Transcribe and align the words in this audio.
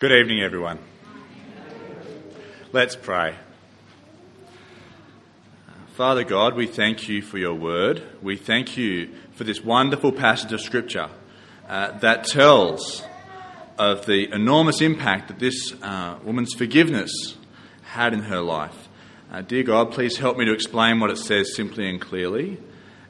Good 0.00 0.12
evening, 0.12 0.40
everyone. 0.40 0.78
Let's 2.72 2.96
pray. 2.96 3.34
Father 5.88 6.24
God, 6.24 6.54
we 6.54 6.66
thank 6.66 7.06
you 7.06 7.20
for 7.20 7.36
your 7.36 7.52
word. 7.52 8.02
We 8.22 8.38
thank 8.38 8.78
you 8.78 9.10
for 9.32 9.44
this 9.44 9.62
wonderful 9.62 10.12
passage 10.12 10.54
of 10.54 10.62
Scripture 10.62 11.10
uh, 11.68 11.98
that 11.98 12.24
tells 12.24 13.04
of 13.78 14.06
the 14.06 14.32
enormous 14.32 14.80
impact 14.80 15.28
that 15.28 15.38
this 15.38 15.74
uh, 15.82 16.18
woman's 16.24 16.54
forgiveness 16.54 17.36
had 17.82 18.14
in 18.14 18.20
her 18.20 18.40
life. 18.40 18.88
Uh, 19.30 19.42
dear 19.42 19.64
God, 19.64 19.92
please 19.92 20.16
help 20.16 20.38
me 20.38 20.46
to 20.46 20.54
explain 20.54 20.98
what 20.98 21.10
it 21.10 21.18
says 21.18 21.54
simply 21.54 21.86
and 21.86 22.00
clearly, 22.00 22.58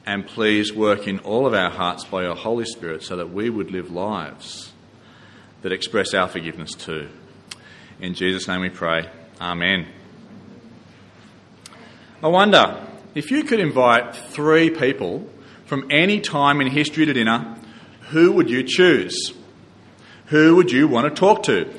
and 0.06 0.26
please 0.26 0.72
work 0.72 1.06
in 1.06 1.20
all 1.20 1.46
of 1.46 1.54
our 1.54 1.70
hearts 1.70 2.02
by 2.02 2.24
your 2.24 2.34
Holy 2.34 2.64
Spirit 2.64 3.04
so 3.04 3.14
that 3.14 3.30
we 3.30 3.48
would 3.48 3.70
live 3.70 3.92
lives 3.92 4.69
that 5.62 5.72
express 5.72 6.14
our 6.14 6.28
forgiveness 6.28 6.72
too. 6.74 7.08
In 8.00 8.14
Jesus' 8.14 8.48
name 8.48 8.60
we 8.60 8.70
pray. 8.70 9.08
Amen. 9.40 9.86
I 12.22 12.28
wonder 12.28 12.86
if 13.14 13.30
you 13.30 13.44
could 13.44 13.60
invite 13.60 14.14
three 14.14 14.70
people 14.70 15.28
from 15.64 15.86
any 15.90 16.20
time 16.20 16.60
in 16.60 16.66
history 16.66 17.06
to 17.06 17.12
dinner, 17.12 17.56
who 18.10 18.32
would 18.32 18.50
you 18.50 18.62
choose? 18.62 19.32
Who 20.26 20.56
would 20.56 20.70
you 20.70 20.88
want 20.88 21.14
to 21.14 21.18
talk 21.18 21.44
to? 21.44 21.72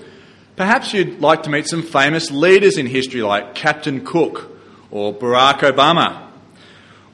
Perhaps 0.55 0.93
you'd 0.93 1.21
like 1.21 1.43
to 1.43 1.49
meet 1.49 1.67
some 1.67 1.83
famous 1.83 2.31
leaders 2.31 2.77
in 2.77 2.85
history 2.85 3.21
like 3.21 3.55
Captain 3.55 4.05
Cook 4.05 4.57
or 4.91 5.13
Barack 5.13 5.59
Obama, 5.59 6.29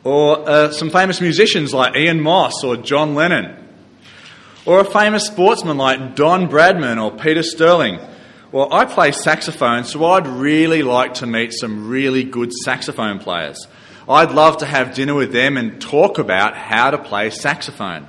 or 0.03 0.49
uh, 0.49 0.71
some 0.71 0.89
famous 0.89 1.21
musicians 1.21 1.73
like 1.73 1.95
Ian 1.95 2.21
Moss 2.21 2.63
or 2.63 2.77
John 2.77 3.13
Lennon 3.13 3.66
or 4.67 4.81
a 4.81 4.85
famous 4.85 5.25
sportsman 5.25 5.77
like 5.77 6.15
Don 6.15 6.49
Bradman 6.49 7.01
or 7.01 7.17
Peter 7.17 7.41
Sterling. 7.41 7.99
Well, 8.51 8.71
I 8.71 8.83
play 8.83 9.13
saxophone, 9.13 9.85
so 9.85 10.03
I'd 10.05 10.27
really 10.27 10.83
like 10.83 11.15
to 11.15 11.25
meet 11.25 11.53
some 11.53 11.87
really 11.87 12.25
good 12.25 12.51
saxophone 12.51 13.19
players. 13.19 13.65
I'd 14.09 14.31
love 14.31 14.57
to 14.57 14.65
have 14.65 14.93
dinner 14.93 15.15
with 15.15 15.31
them 15.31 15.55
and 15.55 15.81
talk 15.81 16.19
about 16.19 16.57
how 16.57 16.91
to 16.91 16.97
play 16.97 17.29
saxophone. 17.29 18.07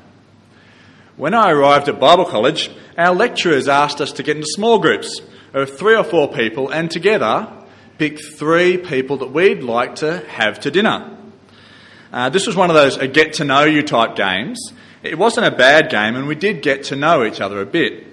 When 1.17 1.33
I 1.33 1.53
arrived 1.53 1.89
at 1.89 2.00
Bible 2.00 2.25
college, 2.25 2.70
our 2.97 3.15
lecturers 3.15 3.69
asked 3.69 4.00
us 4.00 4.11
to 4.12 4.25
get 4.25 4.37
into 4.37 4.48
small 4.48 4.81
groups 4.81 5.20
of 5.55 5.78
three 5.78 5.95
or 5.95 6.05
four 6.05 6.27
people 6.27 6.70
and 6.70 6.91
together 6.91 7.53
pick 7.98 8.19
three 8.37 8.78
people 8.78 9.19
that 9.19 9.31
we'd 9.31 9.62
like 9.62 9.97
to 9.97 10.27
have 10.27 10.59
to 10.61 10.72
dinner. 10.72 11.17
Uh, 12.12 12.31
this 12.31 12.48
was 12.48 12.56
one 12.56 12.70
of 12.70 12.75
those 12.75 12.97
get 13.12 13.34
to 13.34 13.45
know 13.45 13.62
you 13.62 13.83
type 13.83 14.17
games, 14.17 14.72
it 15.09 15.19
wasn't 15.19 15.47
a 15.47 15.51
bad 15.51 15.91
game, 15.91 16.17
and 16.17 16.27
we 16.27 16.34
did 16.34 16.62
get 16.62 16.84
to 16.84 16.97
know 16.97 17.25
each 17.25 17.41
other 17.41 17.61
a 17.61 17.67
bit. 17.67 18.05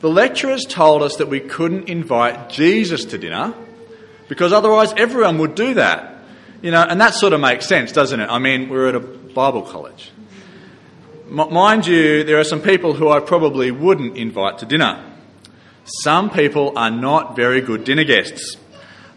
The 0.00 0.08
lecturers 0.08 0.64
told 0.64 1.02
us 1.02 1.16
that 1.16 1.28
we 1.28 1.40
couldn't 1.40 1.88
invite 1.88 2.50
Jesus 2.50 3.04
to 3.06 3.18
dinner 3.18 3.54
because 4.28 4.52
otherwise 4.52 4.92
everyone 4.96 5.38
would 5.38 5.54
do 5.54 5.74
that. 5.74 6.18
You 6.60 6.70
know, 6.70 6.82
and 6.82 7.00
that 7.00 7.14
sort 7.14 7.32
of 7.32 7.40
makes 7.40 7.66
sense, 7.66 7.92
doesn't 7.92 8.18
it? 8.18 8.28
I 8.28 8.38
mean, 8.38 8.68
we're 8.68 8.88
at 8.88 8.94
a 8.94 9.00
Bible 9.00 9.62
college. 9.62 10.10
M- 11.28 11.52
mind 11.52 11.86
you, 11.86 12.24
there 12.24 12.38
are 12.38 12.44
some 12.44 12.60
people 12.60 12.94
who 12.94 13.08
I 13.08 13.20
probably 13.20 13.70
wouldn't 13.70 14.16
invite 14.16 14.58
to 14.58 14.66
dinner. 14.66 15.04
Some 15.84 16.30
people 16.30 16.72
are 16.76 16.90
not 16.90 17.36
very 17.36 17.60
good 17.60 17.84
dinner 17.84 18.04
guests. 18.04 18.56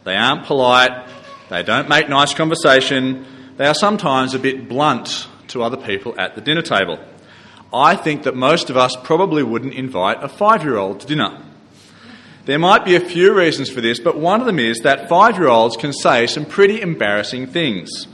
They 0.04 0.16
aren't 0.16 0.46
polite, 0.46 1.08
they 1.50 1.64
don't 1.64 1.90
make 1.90 2.10
nice 2.10 2.34
conversation, 2.34 3.26
they 3.58 3.66
are 3.66 3.74
sometimes 3.74 4.34
a 4.34 4.40
bit 4.40 4.68
blunt 4.68 5.28
to 5.56 5.64
other 5.64 5.78
people 5.78 6.14
at 6.20 6.36
the 6.36 6.42
dinner 6.42 6.62
table. 6.62 7.00
I 7.74 7.96
think 7.96 8.24
that 8.24 8.36
most 8.36 8.70
of 8.70 8.76
us 8.78 8.96
probably 9.04 9.42
wouldn't 9.42 9.74
invite 9.74 10.22
a 10.22 10.28
five 10.28 10.64
year 10.64 10.78
old 10.78 11.00
to 11.00 11.08
dinner. 11.08 11.42
There 12.44 12.60
might 12.60 12.86
be 12.86 12.96
a 12.96 13.00
few 13.00 13.34
reasons 13.34 13.70
for 13.70 13.82
this, 13.82 14.00
but 14.00 14.18
one 14.18 14.40
of 14.40 14.46
them 14.46 14.60
is 14.60 14.80
that 14.80 15.10
five 15.10 15.38
year 15.38 15.48
olds 15.48 15.78
can 15.78 15.94
say 15.94 16.28
some 16.28 16.46
pretty 16.46 16.82
embarrassing 16.82 17.48
things. 17.48 18.08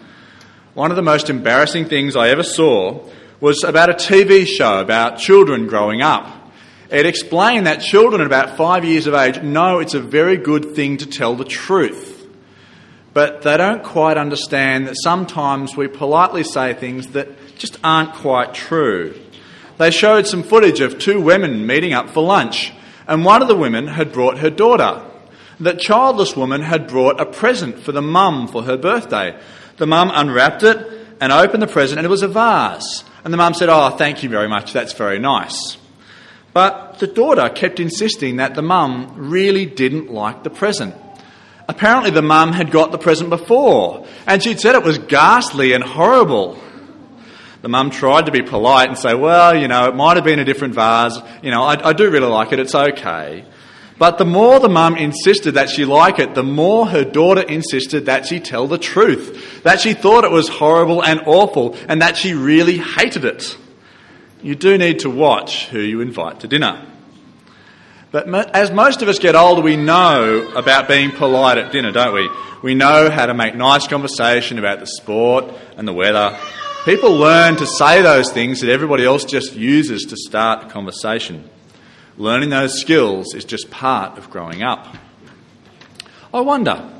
One 0.75 0.91
of 0.91 0.95
the 0.95 1.03
most 1.03 1.29
embarrassing 1.29 1.85
things 1.85 2.15
I 2.15 2.29
ever 2.29 2.43
saw 2.43 3.09
was 3.41 3.63
about 3.63 3.89
a 3.89 3.93
TV 3.93 4.45
show 4.45 4.79
about 4.79 5.17
children 5.17 5.67
growing 5.67 6.01
up. 6.01 6.53
It 6.91 7.07
explained 7.07 7.65
that 7.65 7.81
children 7.81 8.21
at 8.21 8.27
about 8.27 8.55
five 8.55 8.85
years 8.85 9.07
of 9.07 9.15
age 9.15 9.41
know 9.41 9.79
it's 9.79 9.95
a 9.95 9.99
very 9.99 10.37
good 10.37 10.75
thing 10.75 10.97
to 10.97 11.07
tell 11.07 11.35
the 11.35 11.45
truth 11.45 12.21
but 13.13 13.41
they 13.41 13.57
don't 13.57 13.83
quite 13.83 14.17
understand 14.17 14.87
that 14.87 14.95
sometimes 15.03 15.75
we 15.75 15.87
politely 15.87 16.43
say 16.43 16.73
things 16.73 17.07
that 17.07 17.27
just 17.61 17.77
aren't 17.83 18.15
quite 18.15 18.55
true. 18.55 19.13
They 19.77 19.91
showed 19.91 20.25
some 20.25 20.41
footage 20.41 20.79
of 20.79 20.97
two 20.97 21.21
women 21.21 21.67
meeting 21.67 21.93
up 21.93 22.09
for 22.09 22.23
lunch, 22.23 22.73
and 23.07 23.23
one 23.23 23.43
of 23.43 23.47
the 23.47 23.55
women 23.55 23.85
had 23.85 24.11
brought 24.11 24.39
her 24.39 24.49
daughter. 24.49 25.05
That 25.59 25.79
childless 25.79 26.35
woman 26.35 26.63
had 26.63 26.87
brought 26.87 27.21
a 27.21 27.25
present 27.27 27.77
for 27.77 27.91
the 27.91 28.01
mum 28.01 28.47
for 28.47 28.63
her 28.63 28.77
birthday. 28.77 29.39
The 29.77 29.85
mum 29.85 30.09
unwrapped 30.11 30.63
it 30.63 30.87
and 31.21 31.31
opened 31.31 31.61
the 31.61 31.67
present, 31.67 31.99
and 31.99 32.05
it 32.05 32.09
was 32.09 32.23
a 32.23 32.27
vase. 32.27 33.03
And 33.23 33.31
the 33.31 33.37
mum 33.37 33.53
said, 33.53 33.69
Oh, 33.69 33.91
thank 33.91 34.23
you 34.23 34.29
very 34.29 34.47
much, 34.47 34.73
that's 34.73 34.93
very 34.93 35.19
nice. 35.19 35.77
But 36.53 36.97
the 36.97 37.05
daughter 37.05 37.47
kept 37.49 37.79
insisting 37.79 38.37
that 38.37 38.55
the 38.55 38.63
mum 38.63 39.13
really 39.15 39.67
didn't 39.67 40.11
like 40.11 40.43
the 40.43 40.49
present. 40.49 40.95
Apparently, 41.67 42.09
the 42.09 42.23
mum 42.23 42.53
had 42.53 42.71
got 42.71 42.91
the 42.91 42.97
present 42.97 43.29
before, 43.29 44.07
and 44.25 44.41
she'd 44.41 44.59
said 44.59 44.73
it 44.73 44.83
was 44.83 44.97
ghastly 44.97 45.73
and 45.73 45.83
horrible. 45.83 46.57
The 47.61 47.69
mum 47.69 47.91
tried 47.91 48.25
to 48.25 48.31
be 48.31 48.41
polite 48.41 48.89
and 48.89 48.97
say, 48.97 49.13
Well, 49.13 49.55
you 49.55 49.67
know, 49.67 49.87
it 49.87 49.95
might 49.95 50.17
have 50.17 50.25
been 50.25 50.39
a 50.39 50.45
different 50.45 50.73
vase. 50.73 51.17
You 51.43 51.51
know, 51.51 51.63
I, 51.63 51.89
I 51.89 51.93
do 51.93 52.09
really 52.09 52.27
like 52.27 52.51
it, 52.51 52.59
it's 52.59 52.73
okay. 52.73 53.45
But 53.99 54.17
the 54.17 54.25
more 54.25 54.59
the 54.59 54.67
mum 54.67 54.97
insisted 54.97 55.51
that 55.51 55.69
she 55.69 55.85
like 55.85 56.17
it, 56.17 56.33
the 56.33 56.43
more 56.43 56.87
her 56.87 57.03
daughter 57.03 57.41
insisted 57.41 58.07
that 58.07 58.25
she 58.25 58.39
tell 58.39 58.67
the 58.67 58.79
truth. 58.79 59.61
That 59.61 59.79
she 59.79 59.93
thought 59.93 60.23
it 60.23 60.31
was 60.31 60.49
horrible 60.49 61.03
and 61.03 61.21
awful, 61.27 61.77
and 61.87 62.01
that 62.01 62.17
she 62.17 62.33
really 62.33 62.79
hated 62.79 63.25
it. 63.25 63.55
You 64.41 64.55
do 64.55 64.75
need 64.79 65.01
to 65.01 65.11
watch 65.11 65.67
who 65.67 65.79
you 65.79 66.01
invite 66.01 66.39
to 66.39 66.47
dinner. 66.47 66.87
But 68.11 68.27
as 68.55 68.71
most 68.71 69.03
of 69.03 69.07
us 69.07 69.19
get 69.19 69.35
older, 69.35 69.61
we 69.61 69.77
know 69.77 70.51
about 70.55 70.87
being 70.87 71.11
polite 71.11 71.59
at 71.59 71.71
dinner, 71.71 71.91
don't 71.91 72.13
we? 72.13 72.27
We 72.63 72.73
know 72.73 73.11
how 73.11 73.27
to 73.27 73.35
make 73.35 73.55
nice 73.55 73.87
conversation 73.87 74.57
about 74.57 74.79
the 74.79 74.87
sport 74.87 75.45
and 75.77 75.87
the 75.87 75.93
weather. 75.93 76.39
People 76.85 77.15
learn 77.15 77.57
to 77.57 77.67
say 77.67 78.01
those 78.01 78.31
things 78.31 78.61
that 78.61 78.71
everybody 78.71 79.05
else 79.05 79.23
just 79.23 79.53
uses 79.53 80.01
to 80.05 80.17
start 80.17 80.65
a 80.65 80.69
conversation. 80.71 81.47
Learning 82.17 82.49
those 82.49 82.81
skills 82.81 83.35
is 83.35 83.45
just 83.45 83.69
part 83.69 84.17
of 84.17 84.31
growing 84.31 84.63
up. 84.63 84.97
I 86.33 86.41
wonder, 86.41 86.91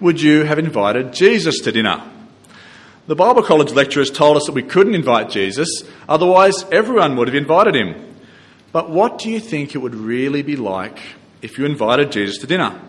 would 0.00 0.22
you 0.22 0.44
have 0.44 0.58
invited 0.58 1.12
Jesus 1.12 1.60
to 1.60 1.70
dinner? 1.72 2.02
The 3.08 3.14
Bible 3.14 3.42
college 3.42 3.72
lecturers 3.72 4.10
told 4.10 4.38
us 4.38 4.46
that 4.46 4.54
we 4.54 4.62
couldn't 4.62 4.94
invite 4.94 5.28
Jesus, 5.28 5.84
otherwise, 6.08 6.64
everyone 6.72 7.16
would 7.16 7.28
have 7.28 7.34
invited 7.34 7.74
him. 7.74 8.16
But 8.72 8.88
what 8.88 9.18
do 9.18 9.28
you 9.28 9.38
think 9.38 9.74
it 9.74 9.78
would 9.78 9.94
really 9.94 10.40
be 10.40 10.56
like 10.56 10.98
if 11.42 11.58
you 11.58 11.66
invited 11.66 12.10
Jesus 12.10 12.38
to 12.38 12.46
dinner? 12.46 12.80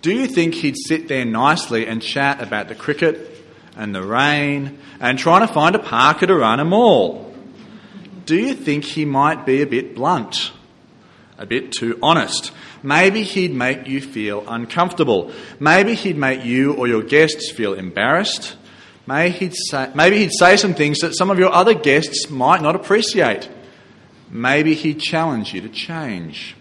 Do 0.00 0.12
you 0.12 0.28
think 0.28 0.54
he'd 0.54 0.76
sit 0.76 1.08
there 1.08 1.24
nicely 1.24 1.88
and 1.88 2.00
chat 2.00 2.40
about 2.40 2.68
the 2.68 2.76
cricket 2.76 3.35
and 3.76 3.94
the 3.94 4.02
rain 4.02 4.78
and 5.00 5.18
trying 5.18 5.46
to 5.46 5.52
find 5.52 5.74
a 5.74 5.78
park 5.78 6.22
at 6.22 6.30
a 6.30 6.64
mall? 6.64 7.32
Do 8.24 8.34
you 8.34 8.54
think 8.54 8.84
he 8.84 9.04
might 9.04 9.46
be 9.46 9.62
a 9.62 9.66
bit 9.66 9.94
blunt? 9.94 10.50
A 11.38 11.46
bit 11.46 11.70
too 11.70 11.98
honest? 12.02 12.50
Maybe 12.82 13.22
he'd 13.22 13.54
make 13.54 13.86
you 13.86 14.00
feel 14.00 14.44
uncomfortable. 14.48 15.32
Maybe 15.60 15.94
he'd 15.94 16.16
make 16.16 16.44
you 16.44 16.72
or 16.74 16.88
your 16.88 17.02
guests 17.02 17.52
feel 17.52 17.74
embarrassed. 17.74 18.56
Maybe 19.06 19.36
he'd 19.36 19.54
say, 19.54 19.90
maybe 19.94 20.18
he'd 20.18 20.32
say 20.32 20.56
some 20.56 20.74
things 20.74 20.98
that 20.98 21.16
some 21.16 21.30
of 21.30 21.38
your 21.38 21.52
other 21.52 21.74
guests 21.74 22.28
might 22.28 22.62
not 22.62 22.74
appreciate. 22.74 23.48
Maybe 24.28 24.74
he'd 24.74 24.98
challenge 24.98 25.54
you 25.54 25.60
to 25.60 25.68
change. 25.68 26.55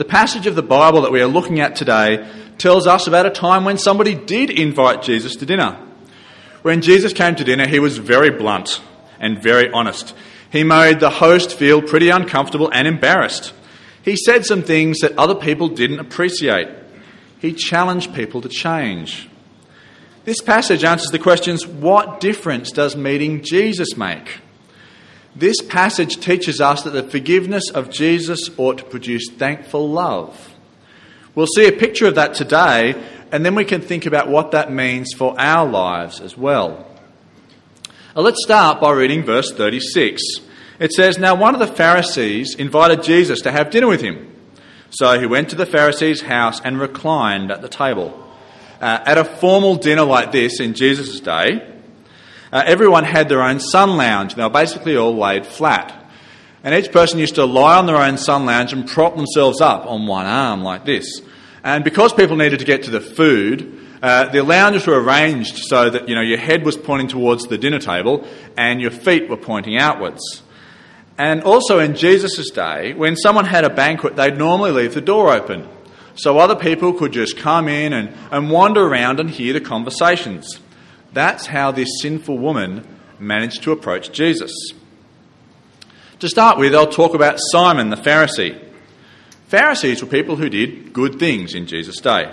The 0.00 0.06
passage 0.06 0.46
of 0.46 0.54
the 0.54 0.62
Bible 0.62 1.02
that 1.02 1.12
we 1.12 1.20
are 1.20 1.26
looking 1.26 1.60
at 1.60 1.76
today 1.76 2.26
tells 2.56 2.86
us 2.86 3.06
about 3.06 3.26
a 3.26 3.30
time 3.30 3.66
when 3.66 3.76
somebody 3.76 4.14
did 4.14 4.48
invite 4.48 5.02
Jesus 5.02 5.36
to 5.36 5.44
dinner. 5.44 5.78
When 6.62 6.80
Jesus 6.80 7.12
came 7.12 7.36
to 7.36 7.44
dinner, 7.44 7.68
he 7.68 7.80
was 7.80 7.98
very 7.98 8.30
blunt 8.30 8.80
and 9.18 9.42
very 9.42 9.70
honest. 9.70 10.14
He 10.50 10.64
made 10.64 11.00
the 11.00 11.10
host 11.10 11.54
feel 11.54 11.82
pretty 11.82 12.08
uncomfortable 12.08 12.70
and 12.72 12.88
embarrassed. 12.88 13.52
He 14.02 14.16
said 14.16 14.46
some 14.46 14.62
things 14.62 15.00
that 15.00 15.18
other 15.18 15.34
people 15.34 15.68
didn't 15.68 16.00
appreciate. 16.00 16.68
He 17.38 17.52
challenged 17.52 18.14
people 18.14 18.40
to 18.40 18.48
change. 18.48 19.28
This 20.24 20.40
passage 20.40 20.82
answers 20.82 21.10
the 21.10 21.18
questions 21.18 21.66
what 21.66 22.20
difference 22.20 22.72
does 22.72 22.96
meeting 22.96 23.42
Jesus 23.42 23.98
make? 23.98 24.40
This 25.34 25.62
passage 25.62 26.18
teaches 26.18 26.60
us 26.60 26.82
that 26.82 26.90
the 26.90 27.04
forgiveness 27.04 27.70
of 27.70 27.90
Jesus 27.90 28.50
ought 28.56 28.78
to 28.78 28.84
produce 28.84 29.30
thankful 29.30 29.88
love. 29.88 30.54
We'll 31.34 31.46
see 31.46 31.66
a 31.68 31.72
picture 31.72 32.06
of 32.06 32.16
that 32.16 32.34
today, 32.34 33.00
and 33.30 33.46
then 33.46 33.54
we 33.54 33.64
can 33.64 33.80
think 33.80 34.06
about 34.06 34.28
what 34.28 34.50
that 34.50 34.72
means 34.72 35.12
for 35.16 35.38
our 35.40 35.68
lives 35.68 36.20
as 36.20 36.36
well. 36.36 36.86
Now, 38.16 38.22
let's 38.22 38.42
start 38.42 38.80
by 38.80 38.90
reading 38.92 39.22
verse 39.22 39.52
36. 39.52 40.20
It 40.80 40.92
says, 40.92 41.18
Now 41.18 41.36
one 41.36 41.54
of 41.54 41.60
the 41.60 41.74
Pharisees 41.74 42.56
invited 42.56 43.04
Jesus 43.04 43.42
to 43.42 43.52
have 43.52 43.70
dinner 43.70 43.86
with 43.86 44.00
him. 44.00 44.34
So 44.90 45.20
he 45.20 45.26
went 45.26 45.50
to 45.50 45.56
the 45.56 45.66
Pharisee's 45.66 46.22
house 46.22 46.60
and 46.64 46.80
reclined 46.80 47.52
at 47.52 47.62
the 47.62 47.68
table. 47.68 48.26
Uh, 48.80 48.98
at 49.06 49.18
a 49.18 49.24
formal 49.24 49.76
dinner 49.76 50.02
like 50.02 50.32
this 50.32 50.58
in 50.58 50.74
Jesus' 50.74 51.20
day, 51.20 51.79
uh, 52.52 52.62
everyone 52.66 53.04
had 53.04 53.28
their 53.28 53.42
own 53.42 53.60
sun 53.60 53.96
lounge. 53.96 54.34
They 54.34 54.42
were 54.42 54.50
basically 54.50 54.96
all 54.96 55.16
laid 55.16 55.46
flat. 55.46 55.96
And 56.62 56.74
each 56.74 56.92
person 56.92 57.18
used 57.18 57.36
to 57.36 57.44
lie 57.44 57.78
on 57.78 57.86
their 57.86 57.96
own 57.96 58.18
sun 58.18 58.44
lounge 58.44 58.72
and 58.72 58.86
prop 58.86 59.16
themselves 59.16 59.60
up 59.60 59.86
on 59.86 60.06
one 60.06 60.26
arm 60.26 60.62
like 60.62 60.84
this. 60.84 61.22
And 61.64 61.84
because 61.84 62.12
people 62.12 62.36
needed 62.36 62.58
to 62.58 62.64
get 62.64 62.82
to 62.84 62.90
the 62.90 63.00
food, 63.00 63.78
uh, 64.02 64.30
the 64.30 64.42
lounges 64.42 64.86
were 64.86 65.00
arranged 65.00 65.58
so 65.58 65.90
that 65.90 66.08
you 66.08 66.14
know 66.14 66.22
your 66.22 66.38
head 66.38 66.64
was 66.64 66.76
pointing 66.76 67.08
towards 67.08 67.44
the 67.44 67.58
dinner 67.58 67.78
table 67.78 68.26
and 68.56 68.80
your 68.80 68.90
feet 68.90 69.28
were 69.28 69.36
pointing 69.36 69.76
outwards. 69.76 70.42
And 71.18 71.42
also 71.42 71.78
in 71.78 71.94
Jesus' 71.94 72.50
day, 72.50 72.94
when 72.94 73.14
someone 73.14 73.44
had 73.44 73.64
a 73.64 73.70
banquet, 73.70 74.16
they'd 74.16 74.38
normally 74.38 74.70
leave 74.70 74.94
the 74.94 75.02
door 75.02 75.30
open 75.30 75.68
so 76.14 76.38
other 76.38 76.56
people 76.56 76.94
could 76.94 77.12
just 77.12 77.36
come 77.36 77.68
in 77.68 77.92
and, 77.92 78.14
and 78.30 78.50
wander 78.50 78.82
around 78.82 79.20
and 79.20 79.30
hear 79.30 79.52
the 79.52 79.60
conversations. 79.60 80.58
That's 81.12 81.46
how 81.46 81.72
this 81.72 81.88
sinful 82.00 82.38
woman 82.38 82.86
managed 83.18 83.62
to 83.64 83.72
approach 83.72 84.12
Jesus. 84.12 84.52
To 86.20 86.28
start 86.28 86.58
with, 86.58 86.74
I'll 86.74 86.86
talk 86.86 87.14
about 87.14 87.38
Simon 87.50 87.90
the 87.90 87.96
Pharisee. 87.96 88.62
Pharisees 89.48 90.02
were 90.02 90.08
people 90.08 90.36
who 90.36 90.48
did 90.48 90.92
good 90.92 91.18
things 91.18 91.54
in 91.54 91.66
Jesus' 91.66 92.00
day. 92.00 92.30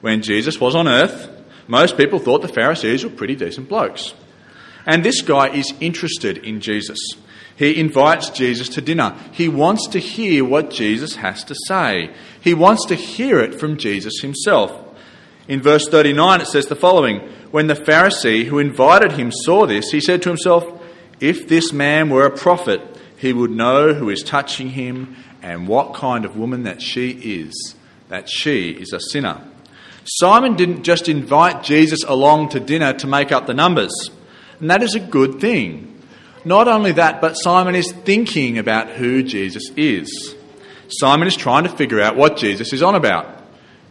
When 0.00 0.22
Jesus 0.22 0.60
was 0.60 0.74
on 0.74 0.88
earth, 0.88 1.28
most 1.68 1.96
people 1.96 2.18
thought 2.18 2.42
the 2.42 2.48
Pharisees 2.48 3.04
were 3.04 3.10
pretty 3.10 3.36
decent 3.36 3.68
blokes. 3.68 4.14
And 4.86 5.04
this 5.04 5.22
guy 5.22 5.48
is 5.48 5.72
interested 5.80 6.38
in 6.38 6.60
Jesus. 6.60 6.98
He 7.56 7.78
invites 7.78 8.30
Jesus 8.30 8.68
to 8.70 8.80
dinner. 8.80 9.16
He 9.32 9.48
wants 9.48 9.86
to 9.88 9.98
hear 9.98 10.44
what 10.44 10.70
Jesus 10.70 11.16
has 11.16 11.44
to 11.44 11.54
say. 11.66 12.10
He 12.40 12.54
wants 12.54 12.86
to 12.86 12.94
hear 12.94 13.40
it 13.40 13.54
from 13.54 13.76
Jesus 13.76 14.20
himself. 14.20 14.91
In 15.48 15.60
verse 15.60 15.88
39, 15.88 16.40
it 16.40 16.46
says 16.46 16.66
the 16.66 16.76
following 16.76 17.20
When 17.50 17.66
the 17.66 17.74
Pharisee 17.74 18.44
who 18.44 18.58
invited 18.58 19.12
him 19.12 19.32
saw 19.32 19.66
this, 19.66 19.90
he 19.90 20.00
said 20.00 20.22
to 20.22 20.28
himself, 20.28 20.64
If 21.20 21.48
this 21.48 21.72
man 21.72 22.10
were 22.10 22.26
a 22.26 22.36
prophet, 22.36 22.80
he 23.16 23.32
would 23.32 23.50
know 23.50 23.94
who 23.94 24.08
is 24.08 24.22
touching 24.22 24.70
him 24.70 25.16
and 25.42 25.66
what 25.66 25.94
kind 25.94 26.24
of 26.24 26.36
woman 26.36 26.62
that 26.64 26.80
she 26.80 27.10
is, 27.10 27.74
that 28.08 28.28
she 28.28 28.70
is 28.70 28.92
a 28.92 29.00
sinner. 29.00 29.42
Simon 30.04 30.56
didn't 30.56 30.82
just 30.82 31.08
invite 31.08 31.62
Jesus 31.62 32.02
along 32.04 32.50
to 32.50 32.60
dinner 32.60 32.92
to 32.94 33.06
make 33.06 33.30
up 33.30 33.46
the 33.46 33.54
numbers, 33.54 33.92
and 34.60 34.70
that 34.70 34.82
is 34.82 34.94
a 34.94 35.00
good 35.00 35.40
thing. 35.40 35.88
Not 36.44 36.66
only 36.66 36.92
that, 36.92 37.20
but 37.20 37.34
Simon 37.34 37.74
is 37.74 37.92
thinking 37.92 38.58
about 38.58 38.88
who 38.90 39.22
Jesus 39.22 39.70
is. 39.76 40.34
Simon 40.88 41.28
is 41.28 41.36
trying 41.36 41.64
to 41.64 41.70
figure 41.70 42.00
out 42.00 42.16
what 42.16 42.36
Jesus 42.36 42.72
is 42.72 42.82
on 42.82 42.94
about. 42.94 43.42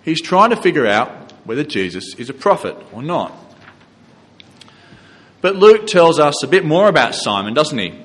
He's 0.03 0.21
trying 0.21 0.49
to 0.49 0.55
figure 0.55 0.87
out 0.87 1.20
whether 1.45 1.63
Jesus 1.63 2.15
is 2.15 2.29
a 2.29 2.33
prophet 2.33 2.75
or 2.91 3.01
not. 3.01 3.33
But 5.41 5.55
Luke 5.55 5.87
tells 5.87 6.19
us 6.19 6.43
a 6.43 6.47
bit 6.47 6.63
more 6.63 6.87
about 6.87 7.15
Simon, 7.15 7.53
doesn't 7.53 7.77
he? 7.77 7.99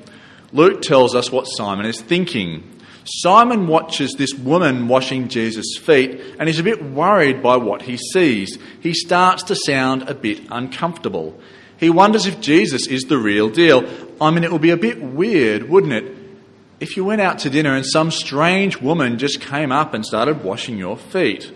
Luke 0.53 0.81
tells 0.81 1.15
us 1.15 1.31
what 1.31 1.45
Simon 1.45 1.87
is 1.87 2.01
thinking. 2.01 2.81
Simon 3.05 3.67
watches 3.67 4.15
this 4.15 4.35
woman 4.35 4.89
washing 4.89 5.29
Jesus' 5.29 5.77
feet 5.77 6.21
and 6.39 6.49
is 6.49 6.59
a 6.59 6.65
bit 6.65 6.83
worried 6.83 7.43
by 7.43 7.57
what 7.57 7.83
he 7.83 7.97
sees. 7.97 8.59
He 8.81 8.95
starts 8.95 9.45
to 9.45 9.55
sound 9.55 10.09
a 10.09 10.15
bit 10.15 10.41
uncomfortable. 10.51 11.39
He 11.79 11.91
wonders 11.91 12.27
if 12.27 12.41
Jesus 12.41 12.87
is 12.87 13.03
the 13.03 13.19
real 13.19 13.51
deal. 13.51 13.87
I 14.21 14.31
mean, 14.31 14.45
it 14.45 14.51
would 14.51 14.63
be 14.63 14.71
a 14.71 14.77
bit 14.77 15.01
weird, 15.01 15.69
wouldn't 15.69 15.93
it, 15.93 16.17
if 16.81 16.97
you 16.97 17.05
went 17.05 17.21
out 17.21 17.39
to 17.41 17.51
dinner 17.51 17.75
and 17.75 17.87
some 17.87 18.11
strange 18.11 18.81
woman 18.81 19.19
just 19.19 19.41
came 19.41 19.73
up 19.73 19.95
and 19.95 20.05
started 20.05 20.43
washing 20.43 20.77
your 20.77 20.97
feet. 20.97 21.53